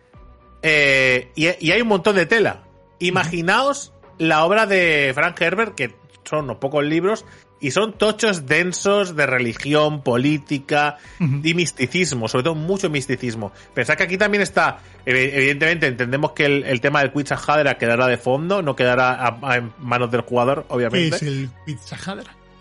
Eh, 0.61 1.31
y, 1.35 1.47
hay 1.47 1.81
un 1.81 1.87
montón 1.87 2.15
de 2.15 2.25
tela. 2.25 2.63
Imaginaos 2.99 3.93
la 4.17 4.45
obra 4.45 4.65
de 4.65 5.11
Frank 5.13 5.39
Herbert, 5.39 5.75
que 5.75 5.95
son 6.27 6.45
unos 6.45 6.57
pocos 6.57 6.83
libros, 6.83 7.25
y 7.59 7.71
son 7.71 7.93
tochos 7.93 8.45
densos 8.45 9.15
de 9.15 9.25
religión, 9.25 10.03
política 10.03 10.97
y 11.19 11.53
misticismo, 11.53 12.27
sobre 12.27 12.43
todo 12.43 12.55
mucho 12.55 12.89
misticismo. 12.89 13.51
Pensad 13.73 13.95
que 13.95 14.03
aquí 14.03 14.17
también 14.17 14.43
está, 14.43 14.79
evidentemente 15.05 15.87
entendemos 15.87 16.33
que 16.33 16.45
el, 16.45 16.81
tema 16.81 17.01
del 17.01 17.11
Quitza 17.11 17.37
quedará 17.79 18.07
de 18.07 18.17
fondo, 18.17 18.61
no 18.61 18.75
quedará 18.75 19.37
en 19.55 19.73
manos 19.79 20.11
del 20.11 20.21
jugador, 20.21 20.65
obviamente. 20.69 21.09
¿Qué 21.09 21.15
es 21.15 21.21
el 21.23 21.49
Quitza 21.65 22.15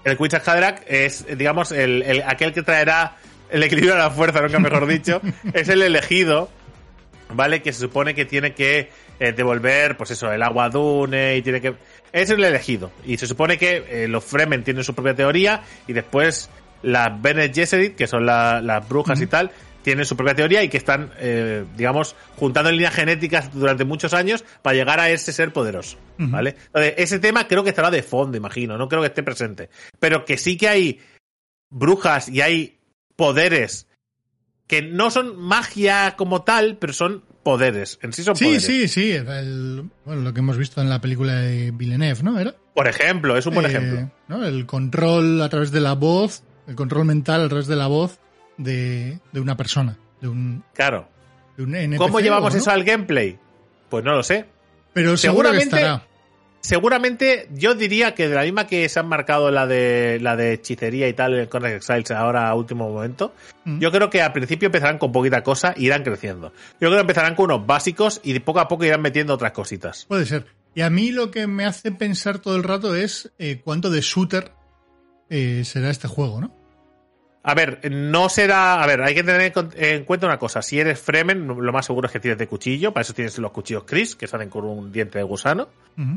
El 0.04 0.16
Quitza 0.16 0.42
es, 0.86 1.26
digamos, 1.36 1.72
el, 1.72 2.22
aquel 2.26 2.52
que 2.52 2.62
traerá 2.62 3.16
el 3.50 3.62
equilibrio 3.62 3.94
de 3.94 4.00
la 4.00 4.10
fuerza, 4.10 4.40
nunca 4.40 4.58
mejor 4.58 4.86
dicho, 4.88 5.20
es 5.52 5.68
el 5.68 5.82
elegido, 5.82 6.48
¿vale? 7.32 7.62
Que 7.62 7.72
se 7.72 7.80
supone 7.80 8.14
que 8.14 8.24
tiene 8.24 8.54
que 8.54 8.90
eh, 9.18 9.32
devolver, 9.32 9.96
pues 9.96 10.10
eso, 10.10 10.32
el 10.32 10.42
agua 10.42 10.68
dune 10.68 11.36
y 11.36 11.42
tiene 11.42 11.60
que 11.60 11.74
es 12.12 12.30
el 12.30 12.42
elegido. 12.42 12.90
Y 13.04 13.16
se 13.18 13.26
supone 13.26 13.58
que 13.58 13.84
eh, 13.88 14.08
los 14.08 14.24
Fremen 14.24 14.64
tienen 14.64 14.84
su 14.84 14.94
propia 14.94 15.14
teoría 15.14 15.62
y 15.86 15.92
después 15.92 16.50
las 16.82 17.20
Bene 17.20 17.52
Gesserit, 17.52 17.96
que 17.96 18.06
son 18.06 18.26
las 18.26 18.88
brujas 18.88 19.20
y 19.20 19.26
tal, 19.26 19.50
tienen 19.82 20.04
su 20.04 20.16
propia 20.16 20.34
teoría 20.34 20.64
y 20.64 20.68
que 20.68 20.78
están, 20.78 21.12
eh, 21.18 21.64
digamos, 21.76 22.16
juntando 22.36 22.72
líneas 22.72 22.94
genéticas 22.94 23.52
durante 23.52 23.84
muchos 23.84 24.14
años 24.14 24.44
para 24.60 24.76
llegar 24.76 24.98
a 24.98 25.10
ese 25.10 25.32
ser 25.32 25.52
poderoso. 25.52 25.96
¿Vale? 26.18 26.56
Entonces, 26.66 26.94
ese 26.96 27.18
tema 27.18 27.46
creo 27.46 27.62
que 27.62 27.70
estará 27.70 27.90
de 27.90 28.02
fondo, 28.02 28.36
imagino, 28.36 28.76
no 28.78 28.88
creo 28.88 29.02
que 29.02 29.08
esté 29.08 29.22
presente. 29.22 29.70
Pero 30.00 30.24
que 30.24 30.38
sí 30.38 30.56
que 30.56 30.68
hay 30.68 31.00
brujas 31.70 32.28
y 32.28 32.40
hay 32.40 32.78
poderes 33.14 33.86
que 34.66 34.82
no 34.82 35.10
son 35.10 35.36
magia 35.36 36.14
como 36.16 36.42
tal, 36.42 36.78
pero 36.78 36.92
son 36.92 37.24
poderes. 37.46 38.00
En 38.02 38.12
sí 38.12 38.24
son 38.24 38.34
sí, 38.34 38.58
Sí, 38.58 38.88
sí, 38.88 39.16
bueno, 40.04 40.22
lo 40.22 40.34
que 40.34 40.40
hemos 40.40 40.58
visto 40.58 40.80
en 40.80 40.90
la 40.90 41.00
película 41.00 41.34
de 41.36 41.70
Villeneuve, 41.70 42.24
¿no? 42.24 42.40
¿Era? 42.40 42.56
Por 42.74 42.88
ejemplo, 42.88 43.36
es 43.36 43.46
un 43.46 43.54
buen 43.54 43.66
eh, 43.66 43.68
ejemplo. 43.68 44.10
¿no? 44.26 44.44
El 44.44 44.66
control 44.66 45.40
a 45.40 45.48
través 45.48 45.70
de 45.70 45.78
la 45.78 45.92
voz, 45.92 46.42
el 46.66 46.74
control 46.74 47.04
mental 47.04 47.44
a 47.44 47.48
través 47.48 47.68
de 47.68 47.76
la 47.76 47.86
voz 47.86 48.18
de, 48.56 49.20
una 49.32 49.56
persona, 49.56 49.96
de 50.20 50.26
un... 50.26 50.64
Claro. 50.74 51.08
¿Cómo 51.96 52.18
llevamos 52.18 52.52
eso 52.52 52.72
al 52.72 52.82
gameplay? 52.82 53.38
Pues 53.90 54.04
no 54.04 54.16
lo 54.16 54.24
sé. 54.24 54.46
Pero 54.92 55.16
seguramente 55.16 55.76
estará 55.76 56.04
seguramente 56.66 57.48
yo 57.52 57.76
diría 57.76 58.14
que 58.14 58.28
de 58.28 58.34
la 58.34 58.42
misma 58.42 58.66
que 58.66 58.88
se 58.88 58.98
han 58.98 59.06
marcado 59.06 59.52
la 59.52 59.68
de 59.68 60.18
la 60.20 60.34
de 60.34 60.54
hechicería 60.54 61.08
y 61.08 61.12
tal 61.12 61.48
con 61.48 61.64
Exiles 61.64 62.10
ahora 62.10 62.48
a 62.48 62.54
último 62.56 62.90
momento, 62.90 63.32
mm. 63.64 63.78
yo 63.78 63.92
creo 63.92 64.10
que 64.10 64.20
al 64.20 64.32
principio 64.32 64.66
empezarán 64.66 64.98
con 64.98 65.12
poquita 65.12 65.44
cosa 65.44 65.74
e 65.76 65.82
irán 65.82 66.02
creciendo. 66.02 66.52
Yo 66.80 66.88
creo 66.88 66.94
que 66.94 67.00
empezarán 67.02 67.36
con 67.36 67.52
unos 67.52 67.66
básicos 67.66 68.20
y 68.24 68.36
poco 68.40 68.58
a 68.58 68.66
poco 68.66 68.84
irán 68.84 69.00
metiendo 69.00 69.34
otras 69.34 69.52
cositas. 69.52 70.06
Puede 70.06 70.26
ser. 70.26 70.46
Y 70.74 70.80
a 70.80 70.90
mí 70.90 71.12
lo 71.12 71.30
que 71.30 71.46
me 71.46 71.64
hace 71.64 71.92
pensar 71.92 72.40
todo 72.40 72.56
el 72.56 72.64
rato 72.64 72.96
es 72.96 73.30
eh, 73.38 73.60
cuánto 73.62 73.88
de 73.88 74.00
shooter 74.00 74.50
eh, 75.30 75.62
será 75.64 75.90
este 75.90 76.08
juego, 76.08 76.40
¿no? 76.40 76.55
A 77.48 77.54
ver, 77.54 77.88
no 77.92 78.28
será. 78.28 78.82
A 78.82 78.86
ver, 78.88 79.00
hay 79.02 79.14
que 79.14 79.22
tener 79.22 79.52
en 79.76 80.04
cuenta 80.04 80.26
una 80.26 80.36
cosa. 80.36 80.62
Si 80.62 80.80
eres 80.80 80.98
Fremen, 80.98 81.46
lo 81.46 81.72
más 81.72 81.86
seguro 81.86 82.06
es 82.06 82.12
que 82.12 82.18
tienes 82.18 82.38
de 82.38 82.48
cuchillo. 82.48 82.92
Para 82.92 83.02
eso 83.02 83.14
tienes 83.14 83.38
los 83.38 83.52
cuchillos 83.52 83.84
Chris, 83.86 84.16
que 84.16 84.26
salen 84.26 84.50
con 84.50 84.64
un 84.64 84.90
diente 84.90 85.18
de 85.18 85.24
gusano. 85.24 85.68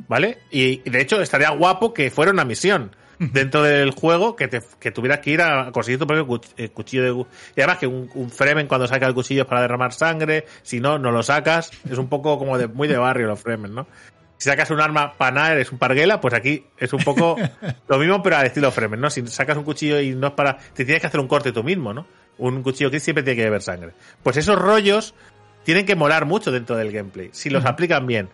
¿Vale? 0.07 0.39
Y, 0.50 0.77
de 0.89 1.00
hecho, 1.00 1.21
estaría 1.21 1.51
guapo 1.51 1.93
que 1.93 2.09
fuera 2.09 2.31
una 2.31 2.45
misión 2.45 2.95
dentro 3.19 3.62
del 3.62 3.91
juego 3.91 4.36
que, 4.36 4.48
te, 4.48 4.62
que 4.79 4.89
tuvieras 4.89 5.19
que 5.19 5.29
ir 5.29 5.41
a 5.43 5.71
conseguir 5.71 6.00
tu 6.00 6.07
propio 6.07 6.41
eh, 6.57 6.69
cuchillo 6.69 7.03
de. 7.03 7.25
Y 7.55 7.62
además, 7.62 7.77
que 7.77 7.86
un, 7.86 8.31
Fremen 8.31 8.67
cuando 8.67 8.88
saca 8.88 9.05
el 9.05 9.13
cuchillo 9.13 9.43
es 9.43 9.48
para 9.48 9.62
derramar 9.62 9.93
sangre. 9.93 10.45
Si 10.63 10.79
no, 10.79 10.98
no 10.98 11.12
lo 11.12 11.21
sacas. 11.21 11.69
Es 11.88 12.00
un 12.00 12.09
poco 12.09 12.39
como 12.39 12.57
de, 12.57 12.67
muy 12.67 12.88
de 12.88 12.98
barrio 12.98 13.27
los 13.27 13.39
Fremen, 13.39 13.75
¿no? 13.75 13.86
Si 14.39 14.50
sacas 14.50 14.72
un 14.72 14.79
arma 14.79 15.13
para 15.17 15.51
eres 15.51 15.69
un 15.69 15.77
parguela, 15.77 16.22
pues 16.22 16.34
aquí 16.34 16.63
es 16.77 16.93
un 16.93 17.03
poco 17.03 17.36
lo 17.89 17.98
mismo, 17.98 18.24
pero 18.24 18.38
al 18.38 18.46
estilo 18.46 18.72
Fremen, 18.72 19.01
¿no? 19.01 19.10
Si 19.10 19.27
sacas 19.27 19.58
un 19.58 19.65
cuchillo 19.65 20.00
y 20.00 20.15
no 20.15 20.27
es 20.27 20.34
para. 20.34 20.58
Te 20.58 20.86
tienes 20.86 21.01
que 21.01 21.08
hacer 21.08 21.19
un 21.19 21.27
corte 21.27 21.51
tú 21.51 21.62
mismo, 21.62 21.93
¿no? 21.93 22.08
Un 22.38 22.63
cuchillo 22.63 22.89
que 22.89 23.01
siempre 23.01 23.22
tiene 23.22 23.36
que 23.36 23.43
beber 23.43 23.62
sangre. 23.62 23.91
Pues 24.24 24.38
esos 24.38 24.58
rollos 24.58 25.13
tienen 25.65 25.86
que 25.86 25.98
molar 25.98 26.25
mucho 26.25 26.53
dentro 26.53 26.77
del 26.77 26.89
gameplay, 26.93 27.29
si 27.34 27.50
los 27.50 27.65
aplican 27.65 28.08
bien. 28.08 28.29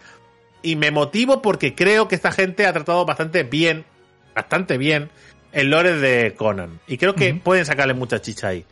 Y 0.62 0.76
me 0.76 0.92
motivo 0.92 1.42
porque 1.42 1.74
creo 1.74 2.08
que 2.08 2.14
esta 2.14 2.32
gente 2.32 2.68
ha 2.68 2.74
tratado 2.74 3.04
bastante 3.04 3.42
bien, 3.42 3.84
bastante 4.36 4.78
bien, 4.78 5.10
el 5.54 5.72
lore 5.72 5.96
de 5.96 6.36
Conan. 6.36 6.82
Y 6.86 6.98
creo 6.98 7.16
que 7.16 7.34
pueden 7.34 7.66
sacarle 7.66 7.96
mucha 7.96 8.22
chicha 8.22 8.50
ahí. 8.50 8.64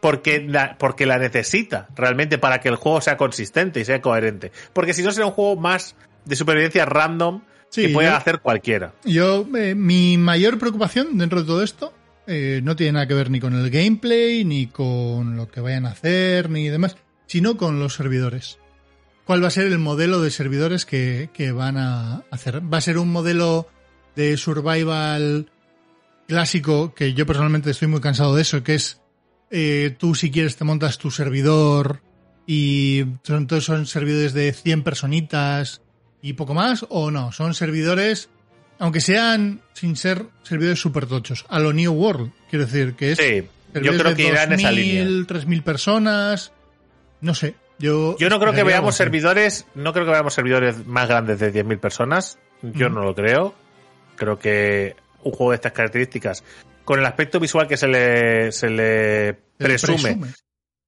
Porque 0.00 0.40
la, 0.40 0.78
porque 0.78 1.04
la 1.04 1.18
necesita 1.18 1.88
realmente 1.94 2.38
para 2.38 2.60
que 2.60 2.70
el 2.70 2.76
juego 2.76 3.02
sea 3.02 3.18
consistente 3.18 3.80
y 3.80 3.84
sea 3.84 4.00
coherente. 4.00 4.50
Porque 4.72 4.94
si 4.94 5.02
no 5.02 5.12
será 5.12 5.26
un 5.26 5.32
juego 5.32 5.56
más 5.56 5.94
de 6.24 6.36
supervivencia 6.36 6.84
random 6.84 7.42
que 7.74 7.88
puede 7.90 8.08
hacer 8.08 8.40
cualquiera. 8.40 8.94
Yo, 9.04 9.46
eh, 9.56 9.74
mi 9.74 10.18
mayor 10.18 10.58
preocupación 10.58 11.18
dentro 11.18 11.40
de 11.40 11.46
todo 11.46 11.62
esto 11.62 11.92
eh, 12.26 12.60
no 12.62 12.76
tiene 12.76 12.92
nada 12.92 13.06
que 13.06 13.14
ver 13.14 13.30
ni 13.30 13.40
con 13.40 13.54
el 13.54 13.70
gameplay, 13.70 14.44
ni 14.44 14.66
con 14.66 15.36
lo 15.36 15.48
que 15.48 15.60
vayan 15.60 15.86
a 15.86 15.90
hacer, 15.90 16.50
ni 16.50 16.68
demás, 16.68 16.96
sino 17.26 17.56
con 17.56 17.78
los 17.78 17.94
servidores. 17.94 18.58
¿Cuál 19.24 19.42
va 19.42 19.48
a 19.48 19.52
ser 19.52 19.66
el 19.66 19.78
modelo 19.78 20.20
de 20.20 20.30
servidores 20.30 20.84
que, 20.84 21.52
van 21.54 21.76
a 21.76 22.24
hacer? 22.30 22.62
¿Va 22.72 22.78
a 22.78 22.80
ser 22.80 22.98
un 22.98 23.12
modelo 23.12 23.68
de 24.16 24.36
survival 24.36 25.50
clásico, 26.26 26.94
que 26.94 27.14
yo 27.14 27.26
personalmente 27.26 27.70
estoy 27.70 27.88
muy 27.88 28.00
cansado 28.00 28.34
de 28.34 28.42
eso, 28.42 28.62
que 28.62 28.74
es 28.74 29.00
eh, 29.50 29.96
tú 29.98 30.14
si 30.14 30.30
quieres 30.30 30.56
te 30.56 30.64
montas 30.64 30.98
tu 30.98 31.10
servidor 31.10 32.02
y 32.46 33.04
son, 33.24 33.48
todos 33.48 33.64
son 33.64 33.86
servidores 33.86 34.32
de 34.32 34.52
100 34.52 34.84
personitas 34.84 35.82
y 36.22 36.34
poco 36.34 36.54
más, 36.54 36.84
o 36.88 37.10
no, 37.10 37.32
son 37.32 37.54
servidores, 37.54 38.28
aunque 38.78 39.00
sean 39.00 39.60
sin 39.72 39.96
ser 39.96 40.26
servidores 40.42 40.80
super 40.80 41.06
tochos, 41.06 41.46
a 41.48 41.58
lo 41.58 41.72
New 41.72 41.92
World, 41.92 42.32
quiero 42.48 42.66
decir, 42.66 42.94
que 42.94 43.12
es... 43.12 43.18
Sí, 43.18 43.48
yo 43.74 43.96
creo 43.96 44.14
que 44.14 44.28
irán 44.28 44.52
en 44.52 44.60
esa 44.60 44.72
línea. 44.72 45.04
3.000 45.04 45.62
personas, 45.62 46.52
no 47.20 47.34
sé. 47.34 47.54
Yo, 47.78 48.16
yo 48.18 48.28
no 48.28 48.38
creo 48.38 48.52
que 48.52 48.62
veamos 48.62 48.94
servidores, 48.94 49.66
no 49.74 49.92
creo 49.92 50.04
que 50.04 50.10
veamos 50.10 50.34
servidores 50.34 50.86
más 50.86 51.08
grandes 51.08 51.38
de 51.38 51.52
10.000 51.52 51.78
personas, 51.78 52.38
yo 52.62 52.90
no 52.90 53.02
lo 53.02 53.14
creo. 53.14 53.54
Creo 54.16 54.38
que 54.38 54.96
un 55.22 55.32
juego 55.32 55.52
de 55.52 55.56
estas 55.56 55.72
características, 55.72 56.44
con 56.84 56.98
el 56.98 57.06
aspecto 57.06 57.40
visual 57.40 57.66
que 57.66 57.78
se 57.78 57.88
le, 57.88 58.52
se 58.52 58.68
le 58.68 59.38
presume, 59.56 60.18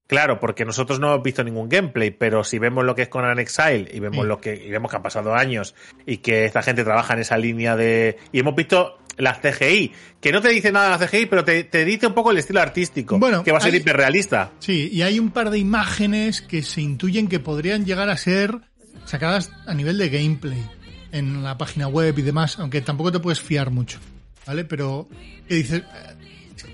Claro, 0.07 0.39
porque 0.39 0.65
nosotros 0.65 0.99
no 0.99 1.07
hemos 1.07 1.23
visto 1.23 1.43
ningún 1.43 1.69
gameplay, 1.69 2.11
pero 2.11 2.43
si 2.43 2.59
vemos 2.59 2.83
lo 2.83 2.93
que 2.93 3.03
es 3.03 3.07
Conan 3.07 3.39
Exile 3.39 3.89
y 3.91 3.99
vemos 3.99 4.25
lo 4.25 4.39
que 4.39 4.53
y 4.53 4.69
vemos 4.69 4.91
que 4.91 4.97
han 4.97 5.03
pasado 5.03 5.33
años 5.33 5.75
y 6.05 6.17
que 6.17 6.45
esta 6.45 6.61
gente 6.61 6.83
trabaja 6.83 7.13
en 7.13 7.21
esa 7.21 7.37
línea 7.37 7.75
de 7.75 8.17
y 8.31 8.39
hemos 8.39 8.55
visto 8.55 8.99
las 9.17 9.39
CGI, 9.39 9.91
que 10.19 10.31
no 10.31 10.41
te 10.41 10.49
dice 10.49 10.71
nada 10.71 10.85
de 10.85 10.99
la 10.99 11.07
CGI, 11.07 11.25
pero 11.27 11.45
te, 11.45 11.85
dice 11.85 12.07
un 12.07 12.13
poco 12.13 12.31
el 12.31 12.37
estilo 12.37 12.61
artístico, 12.61 13.19
que 13.43 13.51
va 13.51 13.57
a 13.59 13.61
ser 13.61 13.75
hiperrealista. 13.75 14.51
Sí, 14.59 14.89
y 14.91 15.03
hay 15.03 15.19
un 15.19 15.31
par 15.31 15.49
de 15.51 15.59
imágenes 15.59 16.41
que 16.41 16.63
se 16.63 16.81
intuyen 16.81 17.27
que 17.27 17.39
podrían 17.39 17.85
llegar 17.85 18.09
a 18.09 18.17
ser 18.17 18.59
sacadas 19.05 19.51
a 19.67 19.73
nivel 19.73 19.97
de 19.97 20.09
gameplay 20.09 20.63
en 21.11 21.43
la 21.43 21.57
página 21.57 21.87
web 21.87 22.17
y 22.17 22.23
demás, 22.23 22.59
aunque 22.59 22.81
tampoco 22.81 23.11
te 23.11 23.19
puedes 23.19 23.39
fiar 23.39 23.69
mucho, 23.69 23.99
¿vale? 24.47 24.65
Pero 24.65 25.07
¿qué 25.47 25.55
dices? 25.55 25.83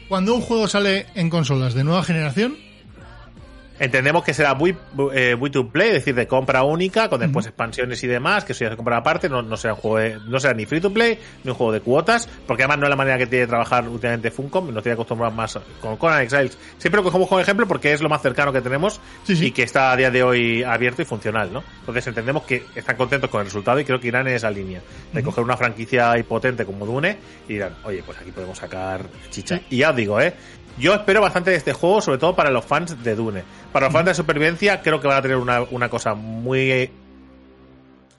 Cuando 0.08 0.34
un 0.34 0.42
juego 0.42 0.68
sale 0.68 1.08
en 1.16 1.30
consolas 1.30 1.74
de 1.74 1.84
nueva 1.84 2.04
generación, 2.04 2.58
Entendemos 3.80 4.24
que 4.24 4.34
será 4.34 4.54
muy, 4.54 4.76
eh, 5.14 5.38
to 5.52 5.70
play, 5.70 5.88
es 5.88 5.94
decir, 5.96 6.16
de 6.16 6.28
compra 6.28 6.64
única, 6.64 7.10
con 7.10 7.20
después 7.20 7.46
expansiones 7.46 8.04
y 8.04 8.08
demás, 8.08 8.44
que 8.44 8.52
eso 8.52 8.66
ya 8.66 8.72
se 8.72 8.76
compra 8.76 8.98
aparte, 8.98 9.30
no, 9.30 9.42
no 9.42 9.56
será 9.56 9.74
un 9.74 9.80
juego 9.80 10.20
no 10.28 10.40
será 10.40 10.54
ni 10.54 10.66
free 10.66 10.82
to 10.82 10.92
play, 10.92 11.18
ni 11.44 11.52
un 11.52 11.56
juego 11.56 11.72
de 11.72 11.82
cuotas, 11.82 12.28
porque 12.46 12.64
además 12.64 12.80
no 12.80 12.86
es 12.86 12.90
la 12.90 12.96
manera 12.96 13.18
que 13.18 13.26
tiene 13.26 13.42
de 13.46 13.48
trabajar 13.48 13.88
últimamente 13.88 14.32
Funcom, 14.32 14.74
nos 14.74 14.84
tiene 14.84 14.94
acostumbrado 14.94 15.34
más 15.34 15.58
con 15.80 15.98
Conan 15.98 16.22
Exiles. 16.22 16.58
Siempre 16.78 16.98
lo 16.98 17.04
cogemos 17.04 17.28
como 17.30 17.40
ejemplo 17.40 17.68
porque 17.68 17.94
es 17.94 18.02
lo 18.02 18.10
más 18.10 18.22
cercano 18.22 18.52
que 18.52 18.62
tenemos 18.62 19.00
y 19.28 19.52
que 19.52 19.64
está 19.64 19.92
a 19.92 19.96
día 19.96 20.12
de 20.12 20.24
hoy 20.24 20.64
abierto 20.64 21.02
y 21.02 21.06
funcional, 21.06 21.52
¿no? 21.52 21.64
Entonces 21.80 22.06
entendemos 22.08 22.44
que 22.44 22.66
están 22.76 22.98
contentos 22.98 23.30
con 23.30 23.42
el 23.42 23.46
resultado 23.46 23.80
y 23.80 23.86
creo 23.86 24.00
que 24.00 24.08
irán 24.08 24.28
en 24.28 24.36
esa 24.36 24.52
línea, 24.52 24.82
de 25.14 25.24
coger 25.24 25.44
una 25.44 25.56
franquicia 25.56 26.14
potente 26.28 26.66
como 26.66 26.86
Dune 26.86 27.18
y 27.48 27.54
dirán, 27.54 27.76
oye, 27.84 28.04
pues 28.06 28.18
aquí 28.18 28.32
podemos 28.32 28.58
sacar 28.58 29.06
chicha. 29.30 29.62
Y 29.70 29.78
ya 29.78 29.92
os 29.92 29.96
digo, 29.96 30.20
¿eh? 30.20 30.34
Yo 30.80 30.94
espero 30.94 31.22
bastante 31.22 31.52
de 31.52 31.58
este 31.58 31.74
juego, 31.74 32.02
sobre 32.02 32.18
todo 32.18 32.36
para 32.36 32.50
los 32.50 32.66
fans 32.66 33.04
de 33.04 33.16
Dune. 33.16 33.44
Para 33.72 33.88
los 33.88 33.94
fans 33.94 34.06
de 34.06 34.14
supervivencia, 34.14 34.82
creo 34.82 35.02
que 35.02 35.08
van 35.08 35.18
a 35.18 35.22
tener 35.22 35.38
una, 35.38 35.62
una 35.62 35.90
cosa 35.90 36.14
muy 36.14 36.90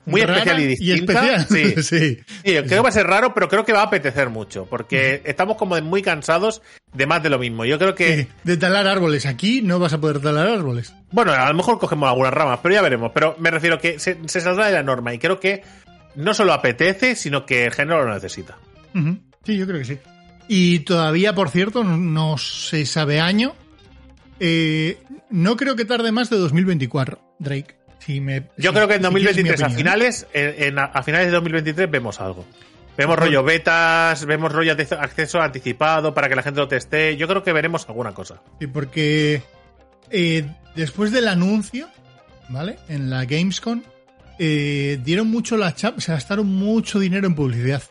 muy 0.07 0.23
especial 0.23 0.61
y 0.61 0.67
distinta. 0.67 1.45
sí. 1.49 1.83
sí. 1.83 2.19
creo 2.43 2.65
que 2.65 2.81
va 2.81 2.89
a 2.89 2.93
ser 2.93 3.07
raro, 3.07 3.35
pero 3.35 3.49
creo 3.49 3.65
que 3.65 3.73
va 3.73 3.81
a 3.81 3.85
apetecer 3.85 4.31
mucho, 4.31 4.67
porque 4.67 5.23
estamos 5.25 5.57
como 5.57 5.81
muy 5.81 6.03
cansados 6.03 6.63
de 6.93 7.07
más 7.07 7.23
de 7.23 7.31
lo 7.31 7.39
mismo. 7.39 7.65
Yo 7.65 7.79
creo 7.79 7.95
que... 7.95 8.29
De 8.45 8.57
talar 8.57 8.87
árboles. 8.87 9.27
Aquí 9.27 9.63
no 9.63 9.79
vas 9.79 9.93
a 9.93 10.01
poder 10.01 10.21
talar 10.21 10.49
árboles. 10.49 10.95
Bueno, 11.13 11.33
a 11.33 11.49
lo 11.49 11.55
mejor 11.55 11.79
cogemos 11.79 12.09
algunas 12.09 12.33
ramas, 12.33 12.61
pero 12.63 12.75
ya 12.75 12.83
veremos. 12.83 13.13
Pero 13.15 13.37
me 13.39 13.51
refiero 13.51 13.79
que 13.79 13.99
se, 13.99 14.17
saldrá 14.27 14.67
de 14.67 14.73
la 14.73 14.83
norma 14.83 15.15
y 15.15 15.19
creo 15.19 15.39
que 15.39 15.63
no 16.15 16.35
solo 16.35 16.53
apetece, 16.53 17.15
sino 17.15 17.47
que 17.47 17.67
el 17.67 17.73
género 17.73 18.05
lo 18.05 18.13
necesita. 18.13 18.59
Sí, 19.45 19.57
yo 19.57 19.67
creo 19.67 19.79
que 19.79 19.85
sí. 19.85 19.99
Y 20.53 20.81
todavía, 20.81 21.33
por 21.33 21.49
cierto, 21.49 21.85
no, 21.85 22.37
se 22.37 22.85
sabe 22.85 23.21
año. 23.21 23.55
Eh, 24.41 24.99
no 25.31 25.57
creo 25.57 25.77
que 25.77 25.85
tarde 25.85 26.11
más 26.11 26.29
de 26.29 26.39
2024, 26.39 27.21
Drake. 27.39 27.77
Si 28.01 28.21
me, 28.21 28.49
Yo 28.57 28.71
si- 28.71 28.75
creo 28.77 28.89
que 28.89 28.95
en 28.95 29.03
si 29.05 29.09
quieres 29.11 29.37
mi 29.37 29.43
2023, 29.45 29.61
a 29.63 29.67
opinión. 29.67 29.79
finales, 29.79 30.27
en, 30.33 30.63
en- 30.65 30.79
a 30.81 31.03
finales 31.05 31.27
de 31.29 31.33
2023 31.35 31.89
vemos 31.91 32.21
algo. 32.21 32.45
Vemos 32.97 33.17
rollo 33.17 33.45
betas, 33.45 34.27
vemos 34.27 34.51
rollo 34.51 34.75
de 34.75 34.89
acceso 34.99 35.41
anticipado 35.41 36.13
para 36.13 36.29
que 36.29 36.35
la 36.35 36.43
gente 36.43 36.59
lo 36.61 36.67
teste. 36.69 37.17
Yo 37.17 37.29
creo 37.29 37.43
que 37.45 37.53
veremos 37.53 37.89
alguna 37.89 38.13
cosa. 38.13 38.43
Sí, 38.59 38.67
porque 38.67 39.43
eh, 40.11 40.45
después 40.75 41.13
del 41.13 41.29
anuncio, 41.29 41.89
¿vale? 42.49 42.77
En 42.89 43.09
la 43.09 43.25
Gamescom, 43.25 43.83
eh, 44.41 44.99
dieron 45.05 45.29
mucho 45.31 45.57
la 45.57 45.75
chapa, 45.77 46.01
se 46.01 46.11
gastaron 46.13 46.47
mucho 46.49 46.99
dinero 46.99 47.27
en 47.29 47.35
publicidad. 47.37 47.83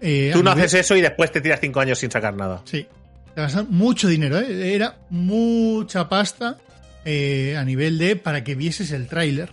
Eh, 0.00 0.30
Tú 0.32 0.42
no 0.42 0.50
haces 0.52 0.74
eso 0.74 0.96
y 0.96 1.00
después 1.00 1.30
te 1.32 1.40
tiras 1.40 1.58
cinco 1.60 1.80
años 1.80 1.98
sin 1.98 2.10
sacar 2.10 2.34
nada. 2.34 2.62
Sí, 2.64 2.86
se 3.34 3.40
gastaron 3.40 3.68
mucho 3.70 4.08
dinero, 4.08 4.38
¿eh? 4.38 4.74
Era 4.74 4.96
mucha 5.10 6.08
pasta 6.08 6.56
eh, 7.04 7.56
a 7.56 7.64
nivel 7.64 7.98
de 7.98 8.16
para 8.16 8.44
que 8.44 8.54
vieses 8.54 8.92
el 8.92 9.08
tráiler. 9.08 9.50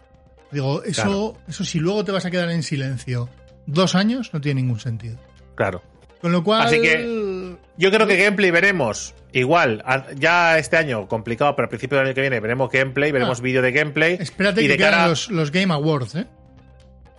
Digo, 0.51 0.83
eso, 0.83 1.01
Claro. 1.01 1.37
eso 1.47 1.65
si 1.65 1.79
luego 1.79 2.05
te 2.05 2.11
vas 2.11 2.25
a 2.25 2.31
quedar 2.31 2.49
en 2.51 2.63
silencio 2.63 3.29
dos 3.65 3.95
años, 3.95 4.29
no 4.33 4.39
tiene 4.41 4.61
ningún 4.61 4.79
sentido. 4.79 5.17
Claro. 5.55 5.81
Con 6.21 6.31
lo 6.31 6.43
cual... 6.43 6.61
Así 6.61 6.81
que- 6.81 7.55
Yo 7.77 7.91
creo 7.91 8.07
que 8.07 8.15
gameplay 8.17 8.51
veremos. 8.51 9.13
Igual, 9.33 9.83
ya 10.17 10.57
este 10.57 10.77
año 10.77 11.07
complicado, 11.09 11.55
pero 11.57 11.65
a 11.65 11.69
principio 11.69 11.97
del 11.97 12.07
año 12.07 12.15
que 12.15 12.21
viene 12.21 12.39
veremos 12.39 12.71
gameplay, 12.71 13.11
veremos 13.11 13.39
Ah. 13.39 13.43
vídeo 13.43 13.61
de 13.61 13.71
gameplay. 13.73 14.17
Espérate 14.19 14.61
y 14.61 14.65
que 14.65 14.71
de 14.73 14.77
quedan 14.77 14.91
cara, 14.91 15.07
los, 15.09 15.29
los 15.29 15.51
Game 15.51 15.73
Awards, 15.73 16.15
¿eh? 16.15 16.25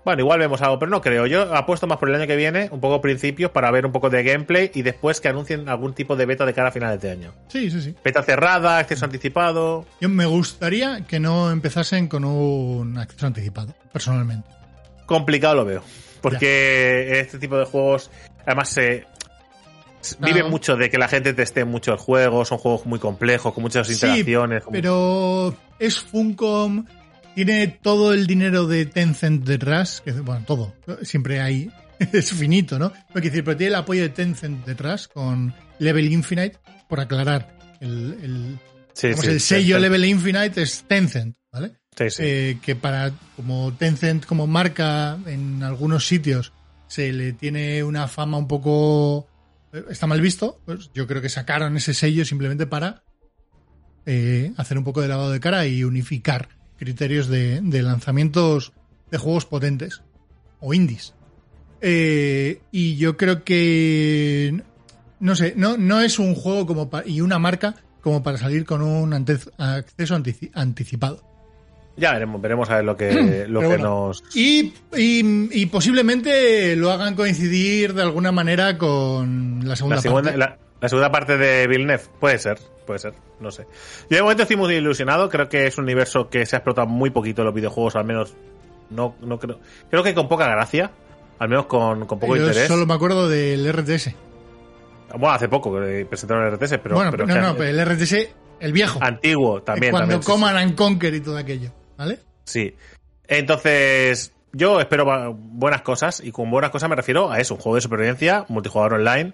Bueno, 0.07 0.23
igual 0.23 0.39
vemos 0.39 0.63
algo, 0.63 0.79
pero 0.79 0.89
no 0.89 1.01
creo. 1.01 1.27
Yo 1.27 1.53
apuesto 1.53 1.89
más 1.89 1.99
por 1.99 2.09
el 2.09 2.15
año 2.15 2.29
que 2.29 2.37
viene, 2.37 2.69
un 2.71 2.79
poco 2.79 3.01
principios, 3.01 3.51
para 3.51 3.73
ver 3.73 3.85
un 3.85 3.91
poco 3.91 4.09
de 4.09 4.23
gameplay 4.23 4.71
y 4.73 4.83
después 4.83 5.21
que 5.21 5.27
anuncien 5.27 5.69
algún 5.69 5.95
tipo 5.95 6.15
de 6.15 6.27
beta 6.27 6.47
de 6.47 6.55
cara 6.55 6.69
a 6.69 6.71
finales 6.71 7.01
de 7.01 7.11
año. 7.11 7.35
Sí, 7.49 7.73
sí, 7.73 7.83
sí. 7.83 7.97
Beta 8.05 8.23
cerrada, 8.23 8.79
acceso 8.79 9.05
anticipado. 9.05 9.85
Yo 10.01 10.09
me 10.09 10.25
gustaría 10.25 11.01
que 11.09 11.19
no 11.19 11.51
empezasen 11.51 12.07
con 12.07 12.25
un 12.25 12.97
acceso 12.99 13.27
anticipado, 13.27 13.75
personalmente. 13.93 14.49
Complicado 15.07 15.57
lo 15.57 15.65
veo. 15.65 15.83
Porque 16.21 17.19
este 17.19 17.41
tipo 17.41 17.59
de 17.59 17.65
juegos, 17.65 18.13
además, 18.47 18.69
se. 18.69 19.07
Claro. 20.21 20.35
Vive 20.35 20.49
mucho 20.49 20.77
de 20.77 20.89
que 20.89 20.99
la 20.99 21.09
gente 21.09 21.35
teste 21.35 21.65
mucho 21.65 21.91
el 21.91 21.99
juego, 21.99 22.45
son 22.45 22.59
juegos 22.59 22.87
muy 22.87 23.01
complejos, 23.01 23.53
con 23.53 23.61
muchas 23.61 23.91
interacciones. 23.91 24.63
Pero 24.71 25.53
es 25.81 25.99
Funcom, 25.99 26.87
tiene 27.37 27.69
todo 27.69 28.15
el 28.15 28.27
dinero 28.27 28.67
de 28.67 28.87
Tencent 28.87 29.45
detrás, 29.45 30.01
que, 30.03 30.11
bueno, 30.13 30.43
todo, 30.47 30.75
siempre 31.03 31.43
hay, 31.43 31.71
es 32.13 32.33
finito, 32.33 32.79
¿no? 32.79 32.93
Quiero 33.13 33.21
decir, 33.21 33.45
pero 33.45 33.59
tiene 33.59 33.69
el 33.69 33.75
apoyo 33.75 34.01
de 34.01 34.09
Tencent 34.09 34.65
detrás 34.65 35.07
con 35.07 35.55
Level 35.79 36.11
Infinite, 36.11 36.59
por 36.89 36.99
aclarar, 36.99 37.55
el, 37.81 38.17
el, 38.23 38.59
Sí, 38.95 39.09
digamos, 39.09 39.27
sí, 39.27 39.31
el 39.33 39.41
sello 39.43 39.79
Level 39.79 40.07
Infinite 40.07 40.63
es 40.63 40.85
Tencent, 40.89 41.37
¿vale? 41.53 41.75
sí, 41.95 42.09
sí. 42.09 42.23
Eh, 42.25 42.59
que 42.63 42.75
para 42.75 43.13
como 43.37 43.75
Tencent 43.75 44.25
como 44.25 44.47
marca 44.47 45.19
en 45.27 45.63
algunos 45.63 46.07
sitios 46.07 46.55
se 46.87 47.13
le 47.13 47.35
tiene 47.35 47.85
una 47.85 48.09
fama 48.09 48.39
un 48.39 48.49
poco 48.49 49.29
eh, 49.75 49.85
está 49.91 50.07
mal 50.07 50.23
visto 50.23 50.61
pues 50.65 50.91
yo 50.95 51.07
creo 51.07 51.21
que 51.21 51.29
sacaron 51.29 51.77
ese 51.77 51.93
sello 51.93 52.25
simplemente 52.25 52.67
para 52.67 53.03
eh, 54.07 54.53
hacer 54.57 54.79
un 54.79 54.85
poco 54.85 55.03
de 55.03 55.09
lavado 55.09 55.31
de 55.31 55.41
cara 55.41 55.67
y 55.67 55.85
unificar 55.85 56.49
criterios 56.77 57.29
de, 57.29 57.61
de 57.63 57.83
lanzamientos 57.83 58.73
de 59.11 59.19
juegos 59.19 59.47
potentes 59.47 60.03
o 60.61 60.75
indies 60.75 61.15
Eh, 61.81 62.61
y 62.73 62.97
yo 62.97 63.17
creo 63.17 63.45
que 63.45 64.63
no 65.21 65.35
sé 65.37 65.55
no 65.57 65.77
no 65.77 66.01
es 66.01 66.19
un 66.19 66.35
juego 66.35 66.67
como 66.67 66.89
pa- 66.91 67.03
y 67.07 67.21
una 67.21 67.39
marca 67.39 67.75
como 68.01 68.23
para 68.23 68.39
salir 68.39 68.65
con 68.65 68.83
un 68.83 69.13
ante- 69.13 69.39
acceso 69.59 70.17
antici- 70.17 70.51
anticipado 70.55 71.23
Ya 71.99 72.13
veremos, 72.13 72.41
veremos 72.41 72.71
a 72.71 72.77
ver 72.77 72.85
lo 72.85 72.97
que, 72.97 73.47
lo 73.49 73.61
que 73.61 73.67
bueno. 73.67 73.85
nos. 74.09 74.23
Y, 74.35 74.73
y- 74.97 75.49
y 75.63 75.67
posiblemente 75.67 76.77
lo 76.77 76.91
hagan 76.93 77.15
coincidir 77.15 77.95
de 77.95 78.03
alguna 78.03 78.33
manera 78.33 78.77
con 78.79 79.61
la 79.65 79.77
segunda, 79.77 79.97
La 79.97 80.03
segunda, 80.03 80.23
parte. 80.31 80.39
la, 80.39 80.59
la 80.81 80.89
segunda 80.89 81.11
parte 81.11 81.37
de 81.39 81.67
Villeneuve, 81.67 82.03
puede 82.21 82.39
ser, 82.39 82.59
puede 82.87 82.99
ser, 83.01 83.15
no 83.41 83.51
sé. 83.51 83.67
Yo 84.09 84.17
de 84.17 84.23
momento 84.23 84.43
estoy 84.43 84.57
muy 84.57 84.75
ilusionado, 84.75 85.29
creo 85.29 85.49
que 85.49 85.67
es 85.67 85.77
un 85.77 85.85
universo 85.85 86.31
que 86.31 86.47
se 86.47 86.57
ha 86.57 86.59
explotado 86.59 86.87
muy 86.87 87.11
poquito 87.11 87.43
en 87.43 87.47
los 87.47 87.55
videojuegos, 87.55 87.97
al 87.97 88.05
menos 88.05 88.35
no, 88.91 89.15
no 89.21 89.39
creo. 89.39 89.59
Creo 89.91 90.03
que 90.03 90.15
con 90.15 90.29
poca 90.29 90.49
gracia, 90.49 90.91
al 91.39 91.49
menos 91.49 91.67
con, 91.67 92.07
con 92.07 92.19
poco 92.19 92.37
Yo 92.37 92.47
interés. 92.47 92.69
solo 92.69 92.87
me 92.87 92.95
acuerdo 92.95 93.29
del 93.29 93.71
RTS. 93.71 94.15
Bueno, 95.11 95.31
hace 95.31 95.49
poco 95.49 95.73
que 95.73 96.07
presentaron 96.09 96.47
el 96.47 96.55
RTS, 96.55 96.79
pero, 96.83 96.97
bueno, 96.97 97.11
pero 97.11 97.27
no, 97.27 97.41
no, 97.41 97.57
pero 97.57 97.71
el 97.71 97.85
RTS, 97.85 98.29
el 98.61 98.73
viejo. 98.73 98.99
antiguo 99.03 99.63
también. 99.63 99.93
cuando 99.93 100.19
también, 100.21 100.39
sí, 100.39 100.57
and 100.57 100.75
Conquer 100.75 101.15
y 101.15 101.21
todo 101.21 101.37
aquello. 101.37 101.71
¿Vale? 101.97 102.19
Sí. 102.45 102.75
Entonces, 103.29 104.33
yo 104.53 104.81
espero 104.81 105.35
buenas 105.35 105.83
cosas, 105.83 106.21
y 106.25 106.33
con 106.33 106.51
buenas 106.51 106.71
cosas 106.71 106.89
me 106.89 106.97
refiero 106.97 107.31
a 107.31 107.39
eso, 107.39 107.55
un 107.55 107.61
juego 107.61 107.77
de 107.77 107.81
supervivencia, 107.83 108.45
multijugador 108.49 108.95
online, 108.95 109.33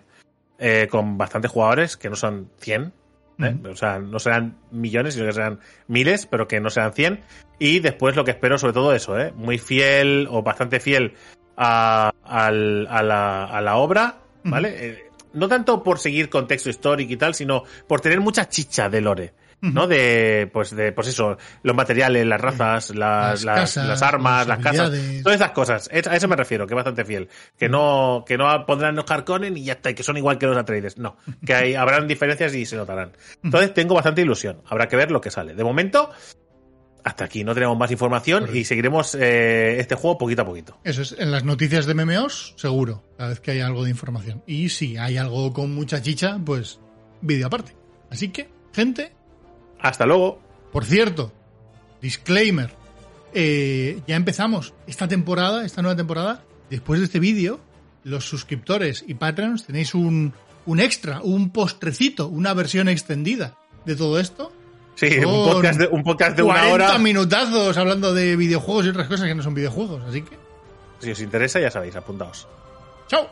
eh, 0.58 0.88
con 0.90 1.18
bastantes 1.18 1.50
jugadores, 1.50 1.96
que 1.96 2.08
no 2.10 2.16
son 2.16 2.50
100, 2.58 2.92
¿eh? 3.38 3.56
O 3.70 3.76
sea, 3.76 3.98
no 3.98 4.18
serán 4.18 4.58
millones, 4.70 5.14
sino 5.14 5.26
que 5.26 5.32
serán 5.32 5.60
miles, 5.88 6.26
pero 6.26 6.48
que 6.48 6.60
no 6.60 6.70
sean 6.70 6.92
100. 6.92 7.20
Y 7.58 7.80
después 7.80 8.16
lo 8.16 8.24
que 8.24 8.32
espero, 8.32 8.58
sobre 8.58 8.72
todo 8.72 8.94
eso, 8.94 9.18
¿eh? 9.18 9.32
muy 9.36 9.58
fiel 9.58 10.26
o 10.30 10.42
bastante 10.42 10.80
fiel 10.80 11.14
a, 11.56 12.12
a 12.24 12.50
la, 12.50 13.44
a 13.44 13.60
la 13.60 13.76
obra, 13.76 14.18
¿vale? 14.44 14.74
Eh, 14.78 15.04
no 15.34 15.48
tanto 15.48 15.82
por 15.82 15.98
seguir 15.98 16.28
contexto 16.28 16.70
histórico 16.70 17.12
y 17.12 17.16
tal, 17.16 17.34
sino 17.34 17.64
por 17.86 18.00
tener 18.00 18.20
mucha 18.20 18.48
chicha 18.48 18.88
de 18.88 19.00
lore. 19.00 19.34
¿No? 19.62 19.86
De, 19.86 20.50
pues, 20.52 20.74
de, 20.74 20.92
pues 20.92 21.08
eso, 21.08 21.38
los 21.62 21.76
materiales, 21.76 22.26
las 22.26 22.40
razas, 22.40 22.90
las, 22.90 23.42
Las 23.42 23.44
las, 23.44 23.60
casas, 23.60 23.86
las 23.86 24.02
armas, 24.02 24.46
las 24.46 24.58
casas, 24.58 24.92
todas 25.22 25.36
esas 25.36 25.52
cosas. 25.52 25.88
A 25.92 26.16
eso 26.16 26.28
me 26.28 26.36
refiero, 26.36 26.66
que 26.66 26.74
es 26.74 26.76
bastante 26.76 27.04
fiel. 27.04 27.28
Que 27.56 27.68
no, 27.68 28.24
que 28.26 28.36
no 28.36 28.66
pondrán 28.66 28.96
los 28.96 29.10
Harkonnen 29.10 29.56
y 29.56 29.64
ya 29.64 29.74
está, 29.74 29.90
y 29.90 29.94
que 29.94 30.02
son 30.02 30.16
igual 30.16 30.38
que 30.38 30.46
los 30.46 30.56
Atreides. 30.56 30.98
No, 30.98 31.16
que 31.46 31.54
hay, 31.54 31.74
habrán 31.74 32.08
diferencias 32.08 32.54
y 32.54 32.66
se 32.66 32.76
notarán. 32.76 33.12
Entonces 33.42 33.72
tengo 33.72 33.94
bastante 33.94 34.22
ilusión. 34.22 34.60
Habrá 34.66 34.88
que 34.88 34.96
ver 34.96 35.10
lo 35.10 35.20
que 35.20 35.30
sale. 35.30 35.54
De 35.54 35.64
momento, 35.64 36.10
hasta 37.04 37.24
aquí 37.24 37.44
no 37.44 37.54
tenemos 37.54 37.76
más 37.78 37.90
información 37.90 38.40
Correcto. 38.40 38.58
y 38.58 38.64
seguiremos 38.64 39.14
eh, 39.14 39.78
este 39.78 39.94
juego 39.94 40.18
poquito 40.18 40.42
a 40.42 40.44
poquito. 40.44 40.78
Eso 40.84 41.02
es, 41.02 41.14
en 41.18 41.30
las 41.30 41.44
noticias 41.44 41.86
de 41.86 41.94
MMOs, 41.94 42.54
seguro, 42.56 43.04
cada 43.16 43.30
vez 43.30 43.40
que 43.40 43.52
hay 43.52 43.60
algo 43.60 43.84
de 43.84 43.90
información. 43.90 44.42
Y 44.46 44.68
si 44.68 44.96
hay 44.96 45.16
algo 45.16 45.52
con 45.52 45.74
mucha 45.74 46.02
chicha, 46.02 46.38
pues 46.44 46.80
vídeo 47.20 47.46
aparte. 47.46 47.76
Así 48.10 48.28
que, 48.28 48.50
gente, 48.72 49.12
Hasta 49.82 50.06
luego. 50.06 50.40
Por 50.72 50.84
cierto, 50.84 51.32
disclaimer. 52.00 52.74
eh, 53.34 54.00
ya 54.06 54.16
empezamos 54.16 54.74
esta 54.86 55.08
temporada, 55.08 55.64
esta 55.64 55.82
nueva 55.82 55.96
temporada. 55.96 56.42
Después 56.70 57.00
de 57.00 57.06
este 57.06 57.18
vídeo, 57.18 57.60
los 58.04 58.24
suscriptores 58.24 59.04
y 59.06 59.14
Patreons 59.14 59.66
tenéis 59.66 59.94
un, 59.94 60.32
un 60.66 60.80
extra, 60.80 61.20
un 61.22 61.50
postrecito, 61.50 62.28
una 62.28 62.54
versión 62.54 62.88
extendida 62.88 63.56
de 63.84 63.96
todo 63.96 64.18
esto. 64.18 64.52
Sí, 64.94 65.18
un 65.18 65.50
podcast 65.50 65.78
de, 65.80 65.86
un 65.88 66.02
podcast 66.02 66.36
de 66.36 66.42
una 66.42 66.54
40 66.68 66.74
hora. 66.74 66.98
minutazos 66.98 67.76
hablando 67.78 68.12
de 68.14 68.36
videojuegos 68.36 68.86
y 68.86 68.88
otras 68.90 69.08
cosas 69.08 69.26
que 69.26 69.34
no 69.34 69.42
son 69.42 69.54
videojuegos. 69.54 70.02
Así 70.08 70.22
que, 70.22 70.36
Si 71.00 71.10
os 71.10 71.20
interesa, 71.20 71.58
ya 71.60 71.70
sabéis, 71.70 71.96
apuntaos. 71.96 72.46
chao. 73.08 73.28